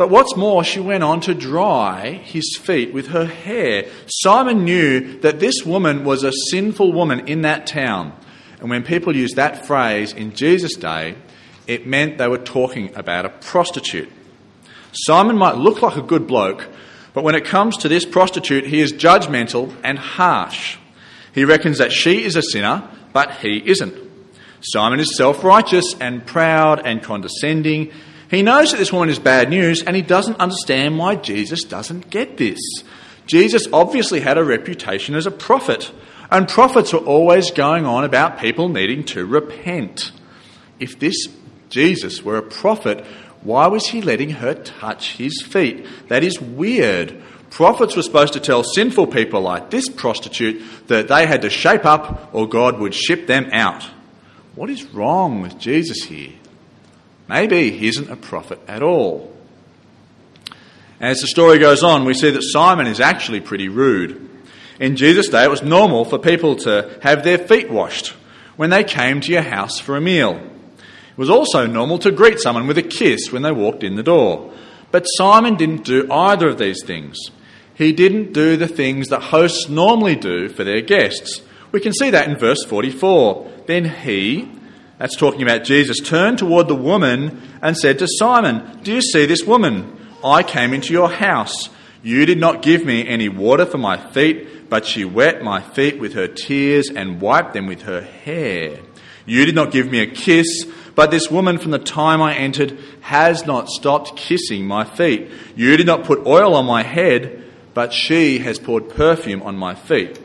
But 0.00 0.08
what's 0.08 0.34
more, 0.34 0.64
she 0.64 0.80
went 0.80 1.04
on 1.04 1.20
to 1.20 1.34
dry 1.34 2.12
his 2.24 2.56
feet 2.58 2.94
with 2.94 3.08
her 3.08 3.26
hair. 3.26 3.84
Simon 4.06 4.64
knew 4.64 5.20
that 5.20 5.40
this 5.40 5.62
woman 5.62 6.04
was 6.04 6.24
a 6.24 6.32
sinful 6.50 6.94
woman 6.94 7.28
in 7.28 7.42
that 7.42 7.66
town. 7.66 8.18
And 8.60 8.70
when 8.70 8.82
people 8.82 9.14
used 9.14 9.36
that 9.36 9.66
phrase 9.66 10.14
in 10.14 10.32
Jesus' 10.32 10.76
day, 10.76 11.16
it 11.66 11.86
meant 11.86 12.16
they 12.16 12.28
were 12.28 12.38
talking 12.38 12.94
about 12.96 13.26
a 13.26 13.28
prostitute. 13.28 14.10
Simon 14.92 15.36
might 15.36 15.56
look 15.56 15.82
like 15.82 15.98
a 15.98 16.02
good 16.02 16.26
bloke, 16.26 16.66
but 17.12 17.22
when 17.22 17.34
it 17.34 17.44
comes 17.44 17.76
to 17.76 17.88
this 17.90 18.06
prostitute, 18.06 18.64
he 18.64 18.80
is 18.80 18.94
judgmental 18.94 19.76
and 19.84 19.98
harsh. 19.98 20.78
He 21.34 21.44
reckons 21.44 21.76
that 21.76 21.92
she 21.92 22.24
is 22.24 22.36
a 22.36 22.42
sinner, 22.42 22.88
but 23.12 23.32
he 23.40 23.58
isn't. 23.66 23.94
Simon 24.62 24.98
is 24.98 25.14
self 25.14 25.44
righteous 25.44 25.94
and 26.00 26.24
proud 26.24 26.80
and 26.86 27.02
condescending. 27.02 27.92
He 28.30 28.42
knows 28.42 28.70
that 28.70 28.76
this 28.76 28.92
woman 28.92 29.08
is 29.08 29.18
bad 29.18 29.50
news 29.50 29.82
and 29.82 29.96
he 29.96 30.02
doesn't 30.02 30.38
understand 30.38 30.98
why 30.98 31.16
Jesus 31.16 31.64
doesn't 31.64 32.10
get 32.10 32.36
this. 32.36 32.60
Jesus 33.26 33.66
obviously 33.72 34.20
had 34.20 34.38
a 34.38 34.44
reputation 34.44 35.14
as 35.14 35.26
a 35.26 35.30
prophet, 35.30 35.92
and 36.30 36.48
prophets 36.48 36.92
were 36.92 37.00
always 37.00 37.50
going 37.50 37.86
on 37.86 38.04
about 38.04 38.38
people 38.38 38.68
needing 38.68 39.04
to 39.04 39.26
repent. 39.26 40.12
If 40.78 40.98
this 40.98 41.28
Jesus 41.68 42.22
were 42.22 42.36
a 42.36 42.42
prophet, 42.42 43.04
why 43.42 43.66
was 43.68 43.86
he 43.86 44.02
letting 44.02 44.30
her 44.30 44.54
touch 44.54 45.16
his 45.16 45.42
feet? 45.42 45.86
That 46.08 46.22
is 46.24 46.40
weird. 46.40 47.22
Prophets 47.50 47.96
were 47.96 48.02
supposed 48.02 48.34
to 48.34 48.40
tell 48.40 48.62
sinful 48.62 49.08
people 49.08 49.40
like 49.40 49.70
this 49.70 49.88
prostitute 49.88 50.62
that 50.86 51.08
they 51.08 51.26
had 51.26 51.42
to 51.42 51.50
shape 51.50 51.84
up 51.84 52.30
or 52.32 52.48
God 52.48 52.78
would 52.78 52.94
ship 52.94 53.26
them 53.26 53.48
out. 53.52 53.82
What 54.54 54.70
is 54.70 54.84
wrong 54.84 55.40
with 55.40 55.58
Jesus 55.58 56.04
here? 56.04 56.32
Maybe 57.30 57.70
he 57.70 57.86
isn't 57.86 58.10
a 58.10 58.16
prophet 58.16 58.58
at 58.66 58.82
all. 58.82 59.32
As 60.98 61.20
the 61.20 61.28
story 61.28 61.60
goes 61.60 61.84
on, 61.84 62.04
we 62.04 62.12
see 62.12 62.32
that 62.32 62.42
Simon 62.42 62.88
is 62.88 62.98
actually 62.98 63.40
pretty 63.40 63.68
rude. 63.68 64.28
In 64.80 64.96
Jesus' 64.96 65.28
day, 65.28 65.44
it 65.44 65.50
was 65.50 65.62
normal 65.62 66.04
for 66.04 66.18
people 66.18 66.56
to 66.56 66.98
have 67.02 67.22
their 67.22 67.38
feet 67.38 67.70
washed 67.70 68.08
when 68.56 68.70
they 68.70 68.82
came 68.82 69.20
to 69.20 69.30
your 69.30 69.42
house 69.42 69.78
for 69.78 69.96
a 69.96 70.00
meal. 70.00 70.40
It 70.40 71.16
was 71.16 71.30
also 71.30 71.68
normal 71.68 72.00
to 72.00 72.10
greet 72.10 72.40
someone 72.40 72.66
with 72.66 72.78
a 72.78 72.82
kiss 72.82 73.30
when 73.30 73.42
they 73.42 73.52
walked 73.52 73.84
in 73.84 73.94
the 73.94 74.02
door. 74.02 74.52
But 74.90 75.04
Simon 75.04 75.54
didn't 75.54 75.84
do 75.84 76.10
either 76.10 76.48
of 76.48 76.58
these 76.58 76.82
things. 76.84 77.16
He 77.76 77.92
didn't 77.92 78.32
do 78.32 78.56
the 78.56 78.66
things 78.66 79.06
that 79.10 79.22
hosts 79.22 79.68
normally 79.68 80.16
do 80.16 80.48
for 80.48 80.64
their 80.64 80.80
guests. 80.80 81.42
We 81.70 81.78
can 81.78 81.92
see 81.92 82.10
that 82.10 82.28
in 82.28 82.36
verse 82.36 82.64
44. 82.64 83.62
Then 83.66 83.84
he, 83.84 84.50
that's 85.00 85.16
talking 85.16 85.40
about 85.40 85.64
Jesus, 85.64 85.98
turned 85.98 86.36
toward 86.36 86.68
the 86.68 86.74
woman 86.74 87.40
and 87.62 87.74
said 87.74 87.98
to 88.00 88.06
Simon, 88.18 88.80
Do 88.82 88.92
you 88.92 89.00
see 89.00 89.24
this 89.24 89.44
woman? 89.44 89.98
I 90.22 90.42
came 90.42 90.74
into 90.74 90.92
your 90.92 91.10
house. 91.10 91.70
You 92.02 92.26
did 92.26 92.36
not 92.38 92.60
give 92.60 92.84
me 92.84 93.08
any 93.08 93.30
water 93.30 93.64
for 93.64 93.78
my 93.78 93.96
feet, 94.10 94.68
but 94.68 94.84
she 94.84 95.06
wet 95.06 95.42
my 95.42 95.62
feet 95.62 95.98
with 95.98 96.12
her 96.12 96.28
tears 96.28 96.90
and 96.90 97.18
wiped 97.18 97.54
them 97.54 97.66
with 97.66 97.80
her 97.82 98.02
hair. 98.02 98.80
You 99.24 99.46
did 99.46 99.54
not 99.54 99.72
give 99.72 99.90
me 99.90 100.00
a 100.00 100.06
kiss, 100.06 100.66
but 100.94 101.10
this 101.10 101.30
woman 101.30 101.56
from 101.56 101.70
the 101.70 101.78
time 101.78 102.20
I 102.20 102.34
entered 102.34 102.78
has 103.00 103.46
not 103.46 103.70
stopped 103.70 104.18
kissing 104.18 104.66
my 104.66 104.84
feet. 104.84 105.30
You 105.56 105.78
did 105.78 105.86
not 105.86 106.04
put 106.04 106.26
oil 106.26 106.54
on 106.54 106.66
my 106.66 106.82
head, 106.82 107.42
but 107.72 107.94
she 107.94 108.40
has 108.40 108.58
poured 108.58 108.90
perfume 108.90 109.40
on 109.40 109.56
my 109.56 109.74
feet. 109.74 110.20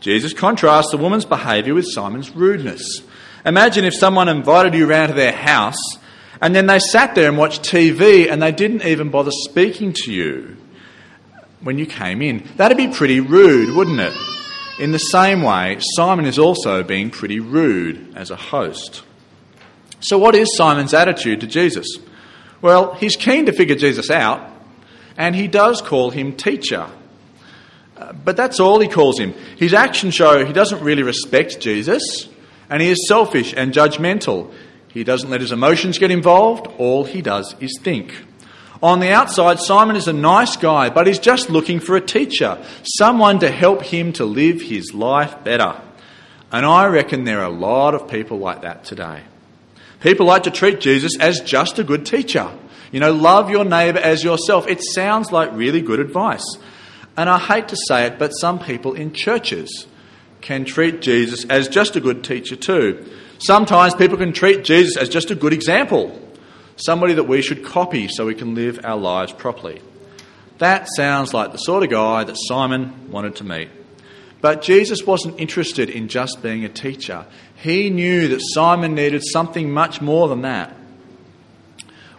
Jesus 0.00 0.34
contrasts 0.34 0.90
the 0.90 0.98
woman's 0.98 1.24
behaviour 1.24 1.72
with 1.72 1.90
Simon's 1.90 2.36
rudeness. 2.36 3.00
Imagine 3.44 3.84
if 3.84 3.94
someone 3.94 4.28
invited 4.28 4.74
you 4.74 4.88
around 4.88 5.08
to 5.08 5.14
their 5.14 5.32
house 5.32 5.98
and 6.40 6.54
then 6.54 6.66
they 6.66 6.78
sat 6.78 7.14
there 7.14 7.28
and 7.28 7.38
watched 7.38 7.62
TV 7.62 8.30
and 8.30 8.42
they 8.42 8.52
didn't 8.52 8.82
even 8.82 9.10
bother 9.10 9.30
speaking 9.30 9.92
to 10.04 10.12
you 10.12 10.56
when 11.60 11.78
you 11.78 11.86
came 11.86 12.22
in. 12.22 12.46
That'd 12.56 12.76
be 12.76 12.88
pretty 12.88 13.20
rude, 13.20 13.74
wouldn't 13.74 14.00
it? 14.00 14.14
In 14.78 14.92
the 14.92 14.98
same 14.98 15.42
way, 15.42 15.78
Simon 15.94 16.26
is 16.26 16.38
also 16.38 16.82
being 16.82 17.10
pretty 17.10 17.40
rude 17.40 18.16
as 18.16 18.30
a 18.30 18.36
host. 18.36 19.02
So, 20.00 20.18
what 20.18 20.34
is 20.34 20.56
Simon's 20.56 20.92
attitude 20.92 21.40
to 21.40 21.46
Jesus? 21.46 21.86
Well, 22.60 22.94
he's 22.94 23.16
keen 23.16 23.46
to 23.46 23.52
figure 23.52 23.76
Jesus 23.76 24.10
out, 24.10 24.50
and 25.16 25.34
he 25.34 25.48
does 25.48 25.80
call 25.80 26.10
him 26.10 26.34
teacher. 26.34 26.88
Uh, 27.96 28.12
but 28.12 28.36
that's 28.36 28.58
all 28.58 28.80
he 28.80 28.88
calls 28.88 29.18
him. 29.18 29.32
His 29.56 29.72
actions 29.72 30.14
show 30.14 30.44
he 30.44 30.52
doesn't 30.52 30.82
really 30.82 31.04
respect 31.04 31.60
Jesus, 31.60 32.28
and 32.74 32.82
he 32.82 32.88
is 32.88 33.06
selfish 33.06 33.54
and 33.56 33.72
judgmental. 33.72 34.52
He 34.88 35.04
doesn't 35.04 35.30
let 35.30 35.40
his 35.40 35.52
emotions 35.52 35.96
get 35.96 36.10
involved, 36.10 36.66
all 36.76 37.04
he 37.04 37.22
does 37.22 37.54
is 37.60 37.78
think. 37.80 38.12
On 38.82 38.98
the 38.98 39.12
outside, 39.12 39.60
Simon 39.60 39.94
is 39.94 40.08
a 40.08 40.12
nice 40.12 40.56
guy, 40.56 40.90
but 40.90 41.06
he's 41.06 41.20
just 41.20 41.48
looking 41.48 41.78
for 41.78 41.94
a 41.94 42.00
teacher, 42.00 42.58
someone 42.82 43.38
to 43.38 43.48
help 43.48 43.82
him 43.82 44.12
to 44.14 44.24
live 44.24 44.60
his 44.60 44.92
life 44.92 45.44
better. 45.44 45.80
And 46.50 46.66
I 46.66 46.86
reckon 46.86 47.22
there 47.22 47.42
are 47.42 47.44
a 47.44 47.56
lot 47.56 47.94
of 47.94 48.10
people 48.10 48.38
like 48.38 48.62
that 48.62 48.82
today. 48.82 49.22
People 50.00 50.26
like 50.26 50.42
to 50.42 50.50
treat 50.50 50.80
Jesus 50.80 51.16
as 51.20 51.42
just 51.42 51.78
a 51.78 51.84
good 51.84 52.04
teacher. 52.04 52.50
You 52.90 52.98
know, 52.98 53.12
love 53.12 53.50
your 53.50 53.64
neighbour 53.64 54.00
as 54.00 54.24
yourself. 54.24 54.66
It 54.66 54.82
sounds 54.82 55.30
like 55.30 55.52
really 55.52 55.80
good 55.80 56.00
advice. 56.00 56.58
And 57.16 57.30
I 57.30 57.38
hate 57.38 57.68
to 57.68 57.76
say 57.86 58.06
it, 58.06 58.18
but 58.18 58.30
some 58.30 58.58
people 58.58 58.94
in 58.94 59.12
churches 59.12 59.86
can 60.44 60.66
treat 60.66 61.00
Jesus 61.00 61.46
as 61.46 61.68
just 61.68 61.96
a 61.96 62.00
good 62.00 62.22
teacher 62.22 62.54
too. 62.54 63.10
Sometimes 63.38 63.94
people 63.94 64.18
can 64.18 64.34
treat 64.34 64.62
Jesus 64.62 64.96
as 64.98 65.08
just 65.08 65.30
a 65.30 65.34
good 65.34 65.54
example, 65.54 66.20
somebody 66.76 67.14
that 67.14 67.24
we 67.24 67.40
should 67.40 67.64
copy 67.64 68.08
so 68.08 68.26
we 68.26 68.34
can 68.34 68.54
live 68.54 68.78
our 68.84 68.98
lives 68.98 69.32
properly. 69.32 69.80
That 70.58 70.86
sounds 70.96 71.32
like 71.32 71.52
the 71.52 71.58
sort 71.58 71.82
of 71.82 71.88
guy 71.88 72.24
that 72.24 72.36
Simon 72.36 73.10
wanted 73.10 73.36
to 73.36 73.44
meet. 73.44 73.70
But 74.42 74.60
Jesus 74.60 75.06
wasn't 75.06 75.40
interested 75.40 75.88
in 75.88 76.08
just 76.08 76.42
being 76.42 76.66
a 76.66 76.68
teacher. 76.68 77.24
He 77.56 77.88
knew 77.88 78.28
that 78.28 78.40
Simon 78.42 78.94
needed 78.94 79.22
something 79.24 79.72
much 79.72 80.02
more 80.02 80.28
than 80.28 80.42
that. 80.42 80.76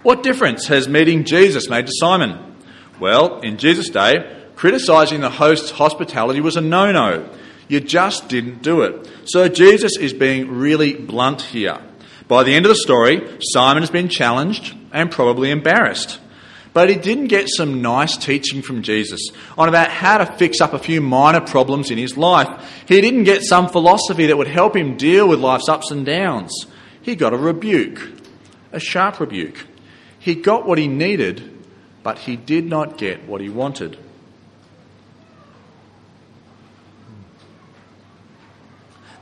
What 0.02 0.24
difference 0.24 0.66
has 0.68 0.88
meeting 0.88 1.26
Jesus 1.26 1.70
made 1.70 1.86
to 1.86 1.94
Simon? 2.00 2.56
Well, 3.00 3.42
in 3.42 3.58
Jesus' 3.58 3.90
day, 3.90 4.46
criticising 4.56 5.22
the 5.22 5.30
host's 5.30 5.70
hospitality 5.70 6.42
was 6.42 6.56
a 6.56 6.62
no 6.62 6.92
no. 6.92 7.30
You 7.68 7.80
just 7.80 8.30
didn't 8.30 8.62
do 8.62 8.82
it. 8.82 9.10
So 9.26 9.48
Jesus 9.48 9.98
is 9.98 10.14
being 10.14 10.52
really 10.52 10.94
blunt 10.94 11.42
here. 11.42 11.80
By 12.28 12.44
the 12.44 12.54
end 12.54 12.66
of 12.66 12.70
the 12.70 12.76
story, 12.76 13.38
Simon 13.42 13.84
has 13.84 13.90
been 13.90 14.10
challenged 14.10 14.76
and 14.92 15.12
probably 15.12 15.52
embarrassed. 15.52 16.20
But 16.74 16.90
he 16.90 16.96
didn't 16.96 17.28
get 17.28 17.48
some 17.48 17.82
nice 17.82 18.18
teaching 18.18 18.62
from 18.62 18.82
Jesus 18.82 19.22
on 19.58 19.70
about 19.70 19.90
how 19.90 20.18
to 20.18 20.26
fix 20.26 20.60
up 20.60 20.74
a 20.74 20.80
few 20.80 21.00
minor 21.00 21.40
problems 21.40 21.90
in 21.90 21.98
his 21.98 22.18
life. 22.18 22.84
He 22.88 23.00
didn't 23.00 23.24
get 23.24 23.44
some 23.44 23.70
philosophy 23.70 24.26
that 24.26 24.38
would 24.38 24.48
help 24.48 24.76
him 24.76 24.98
deal 24.98 25.28
with 25.28 25.40
life's 25.40 25.70
ups 25.70 25.92
and 25.92 26.06
downs. 26.06 26.52
He 27.02 27.16
got 27.16 27.34
a 27.34 27.38
rebuke, 27.38 28.02
a 28.74 28.80
sharp 28.80 29.20
rebuke. 29.20 29.66
He 30.20 30.36
got 30.36 30.66
what 30.66 30.78
he 30.78 30.88
needed, 30.88 31.64
but 32.04 32.18
he 32.18 32.36
did 32.36 32.66
not 32.66 32.98
get 32.98 33.26
what 33.26 33.40
he 33.40 33.50
wanted. 33.50 33.98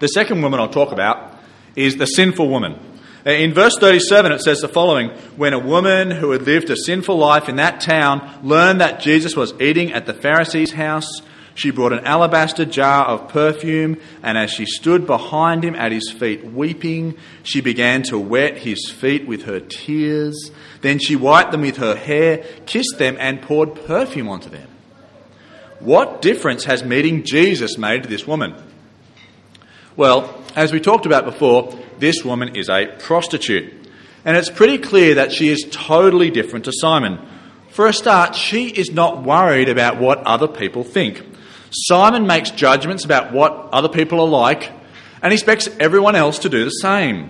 The 0.03 0.09
second 0.09 0.41
woman 0.41 0.59
I'll 0.59 0.67
talk 0.67 0.91
about 0.91 1.33
is 1.77 1.95
the 1.95 2.05
sinful 2.05 2.49
woman. 2.49 2.77
Uh, 3.25 3.29
in 3.29 3.53
verse 3.53 3.77
37, 3.79 4.33
it 4.33 4.41
says 4.41 4.59
the 4.59 4.67
following 4.67 5.11
When 5.37 5.53
a 5.53 5.59
woman 5.59 6.11
who 6.11 6.31
had 6.31 6.41
lived 6.41 6.69
a 6.69 6.75
sinful 6.75 7.17
life 7.17 7.47
in 7.47 7.55
that 7.55 7.79
town 7.79 8.41
learned 8.43 8.81
that 8.81 8.99
Jesus 8.99 9.37
was 9.37 9.53
eating 9.61 9.93
at 9.93 10.05
the 10.05 10.13
Pharisee's 10.13 10.73
house, 10.73 11.07
she 11.55 11.71
brought 11.71 11.93
an 11.93 12.03
alabaster 12.03 12.65
jar 12.65 13.05
of 13.05 13.29
perfume, 13.29 13.95
and 14.21 14.37
as 14.37 14.51
she 14.51 14.65
stood 14.65 15.07
behind 15.07 15.63
him 15.63 15.73
at 15.73 15.93
his 15.93 16.11
feet 16.11 16.43
weeping, 16.43 17.15
she 17.43 17.61
began 17.61 18.03
to 18.03 18.19
wet 18.19 18.57
his 18.57 18.91
feet 18.91 19.25
with 19.25 19.43
her 19.43 19.61
tears. 19.61 20.51
Then 20.81 20.99
she 20.99 21.15
wiped 21.15 21.53
them 21.53 21.61
with 21.61 21.77
her 21.77 21.95
hair, 21.95 22.43
kissed 22.65 22.97
them, 22.97 23.15
and 23.21 23.41
poured 23.41 23.85
perfume 23.85 24.27
onto 24.27 24.49
them. 24.49 24.67
What 25.79 26.21
difference 26.21 26.65
has 26.65 26.83
meeting 26.83 27.23
Jesus 27.23 27.77
made 27.77 28.03
to 28.03 28.09
this 28.09 28.27
woman? 28.27 28.72
Well, 29.95 30.43
as 30.55 30.71
we 30.71 30.79
talked 30.79 31.05
about 31.05 31.25
before, 31.25 31.77
this 31.99 32.25
woman 32.25 32.55
is 32.55 32.67
a 32.67 32.87
prostitute. 32.99 33.71
And 34.25 34.35
it's 34.35 34.49
pretty 34.49 34.77
clear 34.79 35.15
that 35.15 35.31
she 35.31 35.49
is 35.49 35.67
totally 35.69 36.31
different 36.31 36.65
to 36.65 36.71
Simon. 36.73 37.19
For 37.69 37.87
a 37.87 37.93
start, 37.93 38.35
she 38.35 38.69
is 38.69 38.91
not 38.91 39.23
worried 39.23 39.69
about 39.69 39.99
what 39.99 40.19
other 40.19 40.47
people 40.47 40.83
think. 40.83 41.23
Simon 41.69 42.25
makes 42.25 42.49
judgments 42.51 43.05
about 43.05 43.33
what 43.33 43.69
other 43.71 43.89
people 43.89 44.19
are 44.21 44.27
like 44.27 44.71
and 45.21 45.31
expects 45.31 45.69
everyone 45.79 46.15
else 46.15 46.39
to 46.39 46.49
do 46.49 46.63
the 46.63 46.71
same. 46.71 47.29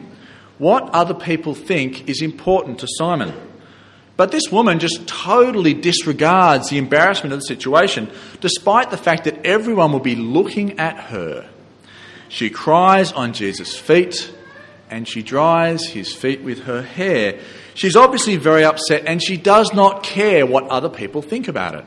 What 0.58 0.90
other 0.92 1.14
people 1.14 1.56
think 1.56 2.10
is 2.10 2.22
important 2.22 2.80
to 2.80 2.88
Simon. 2.98 3.34
But 4.16 4.32
this 4.32 4.52
woman 4.52 4.80
just 4.80 5.08
totally 5.08 5.74
disregards 5.74 6.70
the 6.70 6.78
embarrassment 6.78 7.34
of 7.34 7.40
the 7.40 7.46
situation, 7.46 8.12
despite 8.42 8.92
the 8.92 8.98
fact 8.98 9.24
that 9.26 9.46
everyone 9.46 9.92
will 9.92 10.00
be 10.00 10.16
looking 10.16 10.80
at 10.80 10.98
her. 11.06 11.50
She 12.34 12.50
cries 12.50 13.12
on 13.12 13.34
Jesus' 13.34 13.78
feet 13.78 14.34
and 14.90 15.08
she 15.08 15.22
dries 15.22 15.88
his 15.88 16.12
feet 16.12 16.42
with 16.42 16.64
her 16.64 16.82
hair. 16.82 17.40
She's 17.76 17.96
obviously 17.96 18.38
very 18.38 18.64
upset 18.64 19.04
and 19.06 19.22
she 19.22 19.38
does 19.38 19.72
not 19.72 20.02
care 20.02 20.44
what 20.44 20.68
other 20.70 20.90
people 20.90 21.22
think 21.22 21.48
about 21.48 21.76
it. 21.76 21.86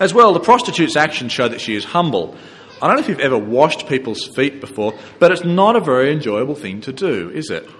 As 0.00 0.12
well, 0.12 0.32
the 0.32 0.40
prostitute's 0.40 0.96
actions 0.96 1.30
show 1.30 1.46
that 1.46 1.60
she 1.60 1.76
is 1.76 1.84
humble. 1.84 2.36
I 2.82 2.88
don't 2.88 2.96
know 2.96 3.02
if 3.02 3.08
you've 3.08 3.20
ever 3.20 3.38
washed 3.38 3.86
people's 3.86 4.26
feet 4.26 4.60
before, 4.60 4.98
but 5.20 5.30
it's 5.30 5.44
not 5.44 5.76
a 5.76 5.80
very 5.80 6.10
enjoyable 6.10 6.56
thing 6.56 6.80
to 6.80 6.92
do, 6.92 7.30
is 7.30 7.50
it? 7.50 7.70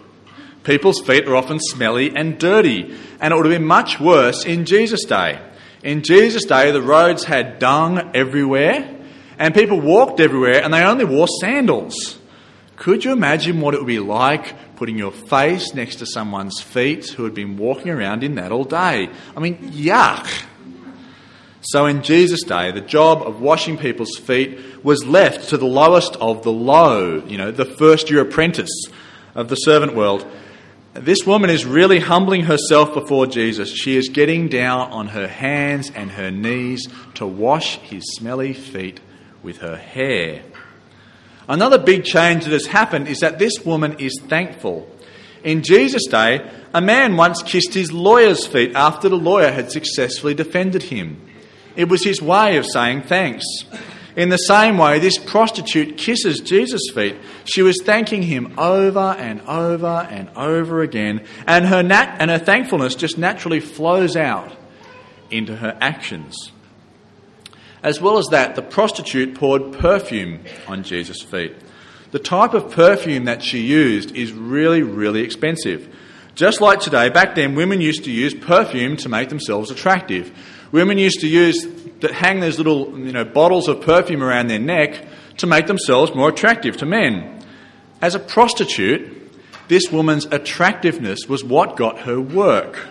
People's 0.62 1.00
feet 1.00 1.26
are 1.26 1.35
often 1.35 1.58
smelly 1.58 2.14
and 2.14 2.38
dirty, 2.38 2.94
and 3.20 3.32
it 3.32 3.37
would 3.37 3.46
have 3.46 3.52
been 3.52 3.66
much 3.66 3.99
worse 3.99 4.46
in 4.46 4.64
Jesus' 4.64 5.04
day. 5.06 5.40
In 5.82 6.04
Jesus' 6.04 6.44
day, 6.44 6.70
the 6.70 6.80
roads 6.80 7.25
had 7.25 7.58
dung 7.58 8.12
everywhere, 8.14 8.95
and 9.38 9.54
people 9.54 9.80
walked 9.80 10.20
everywhere 10.20 10.62
and 10.62 10.72
they 10.72 10.82
only 10.82 11.04
wore 11.04 11.28
sandals. 11.40 12.18
Could 12.76 13.04
you 13.04 13.12
imagine 13.12 13.60
what 13.60 13.74
it 13.74 13.80
would 13.80 13.86
be 13.86 13.98
like 13.98 14.76
putting 14.76 14.98
your 14.98 15.12
face 15.12 15.72
next 15.74 15.96
to 15.96 16.06
someone's 16.06 16.60
feet 16.60 17.08
who 17.08 17.24
had 17.24 17.34
been 17.34 17.56
walking 17.56 17.90
around 17.90 18.22
in 18.22 18.34
that 18.34 18.52
all 18.52 18.64
day? 18.64 19.08
I 19.36 19.40
mean, 19.40 19.56
yuck. 19.72 20.28
So 21.62 21.86
in 21.86 22.02
Jesus' 22.02 22.44
day, 22.44 22.70
the 22.70 22.80
job 22.80 23.22
of 23.22 23.40
washing 23.40 23.76
people's 23.76 24.16
feet 24.18 24.84
was 24.84 25.04
left 25.04 25.48
to 25.48 25.56
the 25.56 25.66
lowest 25.66 26.14
of 26.16 26.44
the 26.44 26.52
low, 26.52 27.24
you 27.26 27.38
know, 27.38 27.50
the 27.50 27.64
first 27.64 28.10
year 28.10 28.20
apprentice 28.20 28.70
of 29.34 29.48
the 29.48 29.56
servant 29.56 29.94
world. 29.94 30.24
This 30.94 31.26
woman 31.26 31.50
is 31.50 31.66
really 31.66 31.98
humbling 31.98 32.44
herself 32.44 32.94
before 32.94 33.26
Jesus. 33.26 33.70
She 33.70 33.96
is 33.96 34.08
getting 34.08 34.48
down 34.48 34.92
on 34.92 35.08
her 35.08 35.26
hands 35.26 35.90
and 35.94 36.10
her 36.12 36.30
knees 36.30 36.88
to 37.14 37.26
wash 37.26 37.78
his 37.78 38.04
smelly 38.14 38.52
feet 38.52 39.00
with 39.46 39.58
her 39.58 39.76
hair. 39.76 40.42
Another 41.48 41.78
big 41.78 42.02
change 42.02 42.44
that 42.44 42.52
has 42.52 42.66
happened 42.66 43.06
is 43.06 43.20
that 43.20 43.38
this 43.38 43.64
woman 43.64 43.94
is 44.00 44.20
thankful. 44.26 44.90
In 45.44 45.62
Jesus' 45.62 46.06
day, 46.06 46.50
a 46.74 46.80
man 46.80 47.16
once 47.16 47.44
kissed 47.44 47.72
his 47.72 47.92
lawyer's 47.92 48.44
feet 48.44 48.74
after 48.74 49.08
the 49.08 49.16
lawyer 49.16 49.52
had 49.52 49.70
successfully 49.70 50.34
defended 50.34 50.82
him. 50.82 51.24
It 51.76 51.88
was 51.88 52.02
his 52.02 52.20
way 52.20 52.56
of 52.56 52.66
saying 52.66 53.02
thanks. 53.02 53.44
In 54.16 54.30
the 54.30 54.36
same 54.36 54.78
way, 54.78 54.98
this 54.98 55.16
prostitute 55.16 55.96
kisses 55.96 56.40
Jesus' 56.40 56.90
feet. 56.92 57.14
She 57.44 57.62
was 57.62 57.76
thanking 57.84 58.22
him 58.22 58.58
over 58.58 59.14
and 59.16 59.40
over 59.42 60.08
and 60.10 60.28
over 60.30 60.82
again, 60.82 61.24
and 61.46 61.66
her, 61.66 61.84
nat- 61.84 62.16
and 62.18 62.32
her 62.32 62.40
thankfulness 62.40 62.96
just 62.96 63.16
naturally 63.16 63.60
flows 63.60 64.16
out 64.16 64.50
into 65.30 65.54
her 65.54 65.78
actions. 65.80 66.50
As 67.86 68.00
well 68.00 68.18
as 68.18 68.26
that, 68.32 68.56
the 68.56 68.62
prostitute 68.62 69.36
poured 69.36 69.74
perfume 69.74 70.40
on 70.66 70.82
Jesus' 70.82 71.22
feet. 71.22 71.54
The 72.10 72.18
type 72.18 72.52
of 72.52 72.72
perfume 72.72 73.26
that 73.26 73.44
she 73.44 73.60
used 73.60 74.10
is 74.10 74.32
really, 74.32 74.82
really 74.82 75.22
expensive. 75.22 75.94
Just 76.34 76.60
like 76.60 76.80
today, 76.80 77.10
back 77.10 77.36
then, 77.36 77.54
women 77.54 77.80
used 77.80 78.02
to 78.02 78.10
use 78.10 78.34
perfume 78.34 78.96
to 78.96 79.08
make 79.08 79.28
themselves 79.28 79.70
attractive. 79.70 80.36
Women 80.72 80.98
used 80.98 81.20
to 81.20 81.28
use 81.28 81.64
that 82.00 82.10
hang 82.10 82.40
those 82.40 82.58
little 82.58 82.98
you 82.98 83.12
know, 83.12 83.24
bottles 83.24 83.68
of 83.68 83.82
perfume 83.82 84.20
around 84.20 84.48
their 84.48 84.58
neck 84.58 85.06
to 85.36 85.46
make 85.46 85.68
themselves 85.68 86.12
more 86.12 86.30
attractive 86.30 86.76
to 86.78 86.86
men. 86.86 87.40
As 88.02 88.16
a 88.16 88.18
prostitute, 88.18 89.32
this 89.68 89.92
woman's 89.92 90.24
attractiveness 90.26 91.28
was 91.28 91.44
what 91.44 91.76
got 91.76 92.00
her 92.00 92.20
work. 92.20 92.88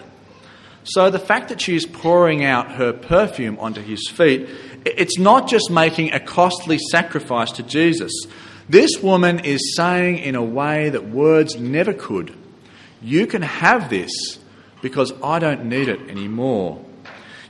So 0.86 1.10
the 1.10 1.20
fact 1.20 1.50
that 1.50 1.60
she 1.60 1.76
is 1.76 1.88
pouring 1.88 2.46
out 2.46 2.74
her 2.74 2.94
perfume 2.94 3.58
onto 3.60 3.82
his 3.82 4.08
feet 4.08 4.48
it's 4.86 5.18
not 5.18 5.50
just 5.50 5.72
making 5.72 6.14
a 6.14 6.20
costly 6.20 6.78
sacrifice 6.78 7.52
to 7.54 7.64
Jesus. 7.64 8.14
This 8.70 9.02
woman 9.02 9.40
is 9.40 9.76
saying 9.76 10.20
in 10.20 10.36
a 10.36 10.44
way 10.44 10.90
that 10.90 11.10
words 11.10 11.56
never 11.56 11.94
could 11.94 12.36
You 13.02 13.28
can 13.28 13.42
have 13.42 13.90
this 13.90 14.40
because 14.82 15.14
I 15.24 15.40
don't 15.40 15.66
need 15.66 15.90
it 15.90 16.10
anymore. 16.10 16.84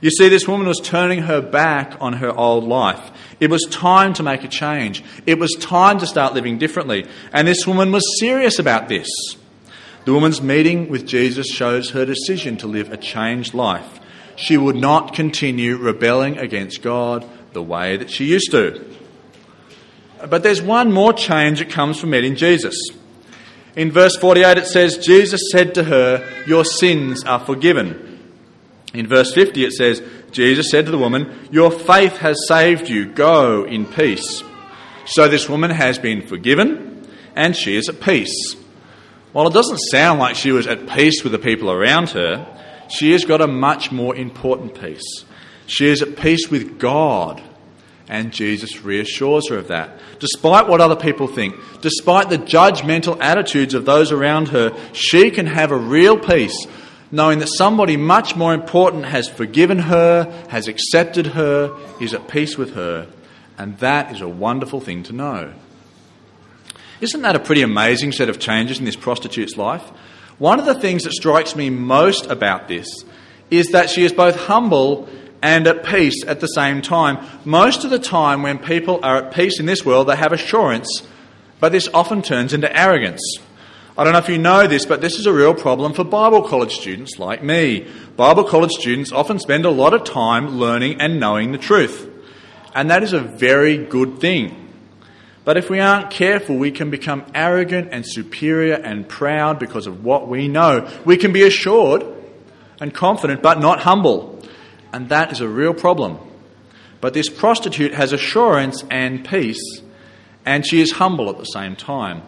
You 0.00 0.10
see, 0.10 0.28
this 0.28 0.46
woman 0.46 0.66
was 0.66 0.80
turning 0.80 1.22
her 1.22 1.40
back 1.40 1.96
on 2.00 2.14
her 2.14 2.34
old 2.34 2.64
life. 2.64 3.10
It 3.40 3.50
was 3.50 3.64
time 3.64 4.12
to 4.14 4.22
make 4.22 4.44
a 4.44 4.48
change. 4.48 5.02
It 5.24 5.38
was 5.38 5.52
time 5.52 5.98
to 6.00 6.06
start 6.06 6.34
living 6.34 6.58
differently. 6.58 7.06
And 7.32 7.48
this 7.48 7.66
woman 7.66 7.92
was 7.92 8.20
serious 8.20 8.58
about 8.58 8.88
this. 8.88 9.08
The 10.04 10.12
woman's 10.12 10.42
meeting 10.42 10.88
with 10.88 11.06
Jesus 11.06 11.48
shows 11.48 11.90
her 11.90 12.04
decision 12.04 12.58
to 12.58 12.66
live 12.66 12.92
a 12.92 12.96
changed 12.96 13.54
life 13.54 14.00
she 14.36 14.56
would 14.56 14.76
not 14.76 15.14
continue 15.14 15.76
rebelling 15.76 16.38
against 16.38 16.82
God 16.82 17.28
the 17.52 17.62
way 17.62 17.96
that 17.96 18.10
she 18.10 18.26
used 18.26 18.50
to. 18.52 18.84
But 20.28 20.42
there's 20.42 20.62
one 20.62 20.92
more 20.92 21.12
change 21.12 21.58
that 21.58 21.70
comes 21.70 21.98
from 21.98 22.10
meeting 22.10 22.36
Jesus. 22.36 22.76
In 23.74 23.90
verse 23.90 24.16
48, 24.16 24.58
it 24.58 24.66
says, 24.66 24.98
Jesus 24.98 25.40
said 25.52 25.74
to 25.74 25.84
her, 25.84 26.44
Your 26.46 26.64
sins 26.64 27.24
are 27.24 27.40
forgiven. 27.40 28.04
In 28.94 29.06
verse 29.06 29.32
50, 29.34 29.64
it 29.64 29.72
says, 29.72 30.02
Jesus 30.32 30.70
said 30.70 30.86
to 30.86 30.90
the 30.90 30.98
woman, 30.98 31.48
Your 31.50 31.70
faith 31.70 32.16
has 32.18 32.46
saved 32.48 32.88
you. 32.88 33.06
Go 33.06 33.64
in 33.64 33.84
peace. 33.84 34.42
So 35.04 35.28
this 35.28 35.48
woman 35.48 35.70
has 35.70 35.98
been 35.98 36.26
forgiven 36.26 37.06
and 37.34 37.54
she 37.54 37.76
is 37.76 37.88
at 37.88 38.00
peace. 38.00 38.56
While 39.32 39.46
it 39.48 39.52
doesn't 39.52 39.78
sound 39.90 40.18
like 40.18 40.34
she 40.34 40.50
was 40.50 40.66
at 40.66 40.88
peace 40.88 41.22
with 41.22 41.32
the 41.32 41.38
people 41.38 41.70
around 41.70 42.10
her, 42.10 42.46
she 42.88 43.12
has 43.12 43.24
got 43.24 43.40
a 43.40 43.46
much 43.46 43.92
more 43.92 44.14
important 44.14 44.80
peace. 44.80 45.24
She 45.66 45.86
is 45.86 46.02
at 46.02 46.16
peace 46.16 46.48
with 46.50 46.78
God 46.78 47.42
And 48.08 48.32
Jesus 48.32 48.82
reassures 48.82 49.48
her 49.48 49.58
of 49.58 49.68
that. 49.68 49.98
Despite 50.20 50.68
what 50.68 50.80
other 50.80 50.96
people 50.96 51.26
think, 51.26 51.56
despite 51.80 52.30
the 52.30 52.38
judgmental 52.38 53.20
attitudes 53.20 53.74
of 53.74 53.84
those 53.84 54.12
around 54.12 54.48
her, 54.48 54.76
she 54.92 55.30
can 55.30 55.46
have 55.46 55.72
a 55.72 55.76
real 55.76 56.18
peace 56.18 56.66
knowing 57.10 57.38
that 57.38 57.48
somebody 57.48 57.96
much 57.96 58.36
more 58.36 58.52
important 58.54 59.06
has 59.06 59.28
forgiven 59.28 59.78
her, 59.78 60.24
has 60.48 60.68
accepted 60.68 61.26
her, 61.28 61.76
is 62.00 62.14
at 62.14 62.28
peace 62.28 62.56
with 62.56 62.74
her. 62.74 63.08
And 63.58 63.78
that 63.78 64.12
is 64.12 64.20
a 64.20 64.28
wonderful 64.28 64.80
thing 64.80 65.02
to 65.04 65.12
know. 65.12 65.52
Isn't 67.00 67.22
that 67.22 67.36
a 67.36 67.40
pretty 67.40 67.62
amazing 67.62 68.12
set 68.12 68.28
of 68.28 68.38
changes 68.38 68.78
in 68.78 68.84
this 68.84 68.96
prostitute's 68.96 69.56
life? 69.56 69.84
One 70.38 70.58
of 70.58 70.66
the 70.66 70.78
things 70.78 71.04
that 71.04 71.12
strikes 71.12 71.56
me 71.56 71.70
most 71.70 72.26
about 72.26 72.68
this 72.68 72.86
is 73.50 73.68
that 73.68 73.88
she 73.88 74.04
is 74.04 74.12
both 74.12 74.36
humble 74.36 75.08
and 75.42 75.66
at 75.66 75.84
peace 75.84 76.24
at 76.26 76.40
the 76.40 76.46
same 76.48 76.82
time. 76.82 77.24
Most 77.44 77.84
of 77.84 77.90
the 77.90 77.98
time, 77.98 78.42
when 78.42 78.58
people 78.58 79.00
are 79.02 79.16
at 79.16 79.34
peace 79.34 79.60
in 79.60 79.66
this 79.66 79.84
world, 79.84 80.08
they 80.08 80.16
have 80.16 80.32
assurance, 80.32 81.02
but 81.60 81.72
this 81.72 81.88
often 81.94 82.22
turns 82.22 82.52
into 82.52 82.74
arrogance. 82.76 83.38
I 83.96 84.04
don't 84.04 84.12
know 84.12 84.18
if 84.18 84.28
you 84.28 84.36
know 84.36 84.66
this, 84.66 84.84
but 84.84 85.00
this 85.00 85.18
is 85.18 85.24
a 85.24 85.32
real 85.32 85.54
problem 85.54 85.94
for 85.94 86.04
Bible 86.04 86.42
college 86.42 86.74
students 86.74 87.18
like 87.18 87.42
me. 87.42 87.86
Bible 88.16 88.44
college 88.44 88.72
students 88.72 89.10
often 89.10 89.38
spend 89.38 89.64
a 89.64 89.70
lot 89.70 89.94
of 89.94 90.04
time 90.04 90.58
learning 90.58 91.00
and 91.00 91.18
knowing 91.18 91.52
the 91.52 91.58
truth. 91.58 92.06
And 92.74 92.90
that 92.90 93.02
is 93.02 93.14
a 93.14 93.20
very 93.20 93.78
good 93.78 94.18
thing. 94.18 94.65
But 95.46 95.56
if 95.56 95.70
we 95.70 95.78
aren't 95.78 96.10
careful, 96.10 96.56
we 96.56 96.72
can 96.72 96.90
become 96.90 97.24
arrogant 97.32 97.90
and 97.92 98.04
superior 98.04 98.74
and 98.74 99.08
proud 99.08 99.60
because 99.60 99.86
of 99.86 100.04
what 100.04 100.26
we 100.26 100.48
know. 100.48 100.90
We 101.04 101.16
can 101.16 101.32
be 101.32 101.44
assured 101.44 102.04
and 102.80 102.92
confident, 102.92 103.42
but 103.42 103.60
not 103.60 103.78
humble. 103.78 104.42
And 104.92 105.08
that 105.10 105.30
is 105.30 105.40
a 105.40 105.46
real 105.46 105.72
problem. 105.72 106.18
But 107.00 107.14
this 107.14 107.28
prostitute 107.28 107.94
has 107.94 108.12
assurance 108.12 108.82
and 108.90 109.24
peace, 109.24 109.62
and 110.44 110.66
she 110.66 110.80
is 110.80 110.90
humble 110.90 111.30
at 111.30 111.38
the 111.38 111.44
same 111.44 111.76
time. 111.76 112.22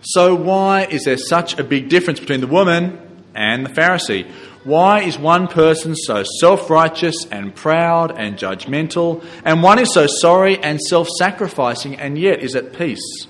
So, 0.00 0.34
why 0.34 0.84
is 0.84 1.04
there 1.04 1.18
such 1.18 1.58
a 1.58 1.64
big 1.64 1.90
difference 1.90 2.20
between 2.20 2.40
the 2.40 2.46
woman 2.46 2.98
and 3.34 3.66
the 3.66 3.70
Pharisee? 3.70 4.32
Why 4.64 5.02
is 5.02 5.18
one 5.18 5.48
person 5.48 5.96
so 5.96 6.22
self 6.40 6.70
righteous 6.70 7.26
and 7.26 7.54
proud 7.54 8.16
and 8.16 8.38
judgmental, 8.38 9.24
and 9.44 9.62
one 9.62 9.80
is 9.80 9.92
so 9.92 10.06
sorry 10.06 10.62
and 10.62 10.80
self 10.80 11.08
sacrificing 11.08 11.96
and 11.96 12.16
yet 12.16 12.40
is 12.40 12.54
at 12.54 12.72
peace? 12.72 13.26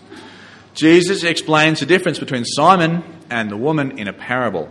Jesus 0.74 1.24
explains 1.24 1.80
the 1.80 1.86
difference 1.86 2.18
between 2.18 2.44
Simon 2.44 3.02
and 3.30 3.50
the 3.50 3.56
woman 3.56 3.98
in 3.98 4.08
a 4.08 4.12
parable. 4.12 4.70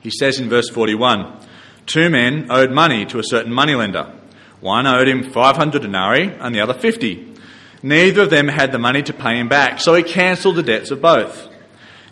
He 0.00 0.10
says 0.10 0.40
in 0.40 0.48
verse 0.48 0.68
41 0.68 1.40
Two 1.86 2.10
men 2.10 2.50
owed 2.50 2.72
money 2.72 3.06
to 3.06 3.20
a 3.20 3.24
certain 3.24 3.52
moneylender. 3.52 4.12
One 4.60 4.86
owed 4.86 5.08
him 5.08 5.30
500 5.30 5.82
denarii 5.82 6.32
and 6.32 6.54
the 6.54 6.60
other 6.60 6.74
50. 6.74 7.34
Neither 7.82 8.22
of 8.22 8.30
them 8.30 8.48
had 8.48 8.70
the 8.70 8.78
money 8.78 9.02
to 9.02 9.12
pay 9.12 9.38
him 9.38 9.48
back, 9.48 9.80
so 9.80 9.94
he 9.94 10.04
cancelled 10.04 10.56
the 10.56 10.62
debts 10.62 10.92
of 10.92 11.02
both. 11.02 11.51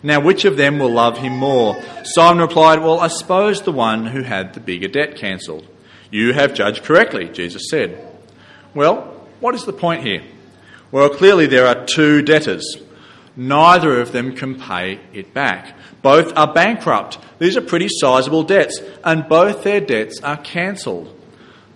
Now, 0.03 0.19
which 0.19 0.45
of 0.45 0.57
them 0.57 0.79
will 0.79 0.91
love 0.91 1.17
him 1.19 1.37
more? 1.37 1.81
Simon 2.03 2.41
replied, 2.41 2.79
Well, 2.79 2.99
I 2.99 3.07
suppose 3.07 3.61
the 3.61 3.71
one 3.71 4.07
who 4.07 4.23
had 4.23 4.53
the 4.53 4.59
bigger 4.59 4.87
debt 4.87 5.15
cancelled. 5.15 5.67
You 6.09 6.33
have 6.33 6.53
judged 6.53 6.83
correctly, 6.83 7.29
Jesus 7.29 7.69
said. 7.69 8.07
Well, 8.73 9.01
what 9.39 9.55
is 9.55 9.65
the 9.65 9.73
point 9.73 10.03
here? 10.03 10.23
Well, 10.91 11.09
clearly 11.09 11.45
there 11.45 11.67
are 11.67 11.85
two 11.85 12.21
debtors. 12.21 12.77
Neither 13.35 14.01
of 14.01 14.11
them 14.11 14.35
can 14.35 14.59
pay 14.59 14.99
it 15.13 15.33
back. 15.33 15.75
Both 16.01 16.35
are 16.35 16.51
bankrupt. 16.51 17.17
These 17.39 17.55
are 17.55 17.61
pretty 17.61 17.87
sizable 17.89 18.43
debts, 18.43 18.81
and 19.03 19.29
both 19.29 19.63
their 19.63 19.79
debts 19.79 20.19
are 20.21 20.37
cancelled. 20.37 21.17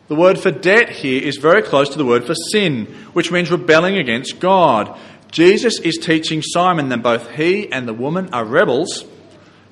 The 0.07 0.15
word 0.15 0.37
for 0.37 0.51
debt 0.51 0.89
here 0.89 1.23
is 1.23 1.37
very 1.37 1.63
close 1.63 1.89
to 1.89 1.97
the 1.97 2.05
word 2.05 2.25
for 2.25 2.35
sin, 2.51 2.85
which 3.13 3.31
means 3.31 3.49
rebelling 3.49 3.97
against 3.97 4.39
God. 4.39 4.99
Jesus 5.35 5.81
is 5.81 5.97
teaching 5.97 6.41
Simon 6.41 6.87
that 6.87 7.03
both 7.03 7.29
he 7.31 7.69
and 7.69 7.85
the 7.85 7.93
woman 7.93 8.33
are 8.33 8.45
rebels 8.45 9.03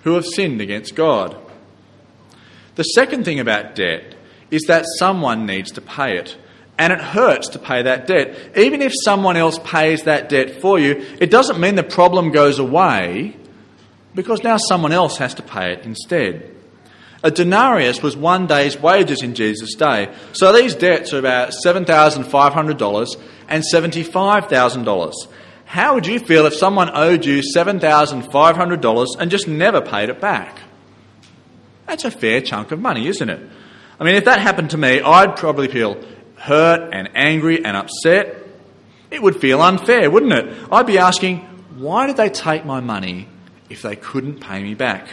who 0.03 0.15
have 0.15 0.25
sinned 0.25 0.59
against 0.59 0.93
God. 0.93 1.37
The 2.75 2.83
second 2.83 3.23
thing 3.23 3.39
about 3.39 3.73
debt 3.73 4.13
is 4.51 4.63
that 4.63 4.83
someone 4.99 5.45
needs 5.45 5.71
to 5.71 5.81
pay 5.81 6.17
it. 6.17 6.35
And 6.77 6.91
it 6.91 6.99
hurts 6.99 7.47
to 7.49 7.59
pay 7.59 7.83
that 7.83 8.07
debt. 8.07 8.57
Even 8.57 8.81
if 8.81 8.91
someone 9.05 9.37
else 9.37 9.57
pays 9.63 10.03
that 10.03 10.27
debt 10.27 10.59
for 10.59 10.77
you, 10.77 11.05
it 11.21 11.31
doesn't 11.31 11.61
mean 11.61 11.75
the 11.75 11.83
problem 11.83 12.33
goes 12.33 12.59
away 12.59 13.37
because 14.13 14.43
now 14.43 14.57
someone 14.57 14.91
else 14.91 15.15
has 15.19 15.33
to 15.35 15.43
pay 15.43 15.71
it 15.71 15.85
instead. 15.85 16.53
A 17.23 17.31
denarius 17.31 18.03
was 18.03 18.17
one 18.17 18.47
day's 18.47 18.77
wages 18.77 19.23
in 19.23 19.33
Jesus' 19.33 19.75
day. 19.75 20.13
So 20.33 20.51
these 20.51 20.75
debts 20.75 21.13
are 21.13 21.19
about 21.19 21.53
$7,500 21.65 23.21
and 23.47 23.63
$75,000. 23.73 25.13
How 25.73 25.95
would 25.95 26.05
you 26.05 26.19
feel 26.19 26.45
if 26.45 26.53
someone 26.53 26.91
owed 26.93 27.25
you 27.25 27.41
$7,500 27.41 29.07
and 29.19 29.31
just 29.31 29.47
never 29.47 29.81
paid 29.81 30.09
it 30.09 30.21
back? 30.21 30.59
That's 31.87 32.05
a 32.05 32.11
fair 32.11 32.41
chunk 32.41 32.71
of 32.71 32.79
money, 32.79 33.07
isn't 33.07 33.27
it? 33.27 33.41
I 33.99 34.03
mean, 34.03 34.13
if 34.13 34.25
that 34.25 34.39
happened 34.39 34.69
to 34.69 34.77
me, 34.77 35.01
I'd 35.01 35.35
probably 35.35 35.67
feel 35.67 35.99
hurt 36.35 36.93
and 36.93 37.09
angry 37.15 37.65
and 37.65 37.75
upset. 37.75 38.37
It 39.09 39.23
would 39.23 39.41
feel 39.41 39.63
unfair, 39.63 40.11
wouldn't 40.11 40.33
it? 40.33 40.55
I'd 40.71 40.85
be 40.85 40.99
asking, 40.99 41.39
why 41.79 42.05
did 42.05 42.17
they 42.17 42.29
take 42.29 42.65
my 42.65 42.79
money 42.79 43.27
if 43.67 43.81
they 43.81 43.95
couldn't 43.95 44.41
pay 44.41 44.61
me 44.61 44.75
back? 44.75 45.07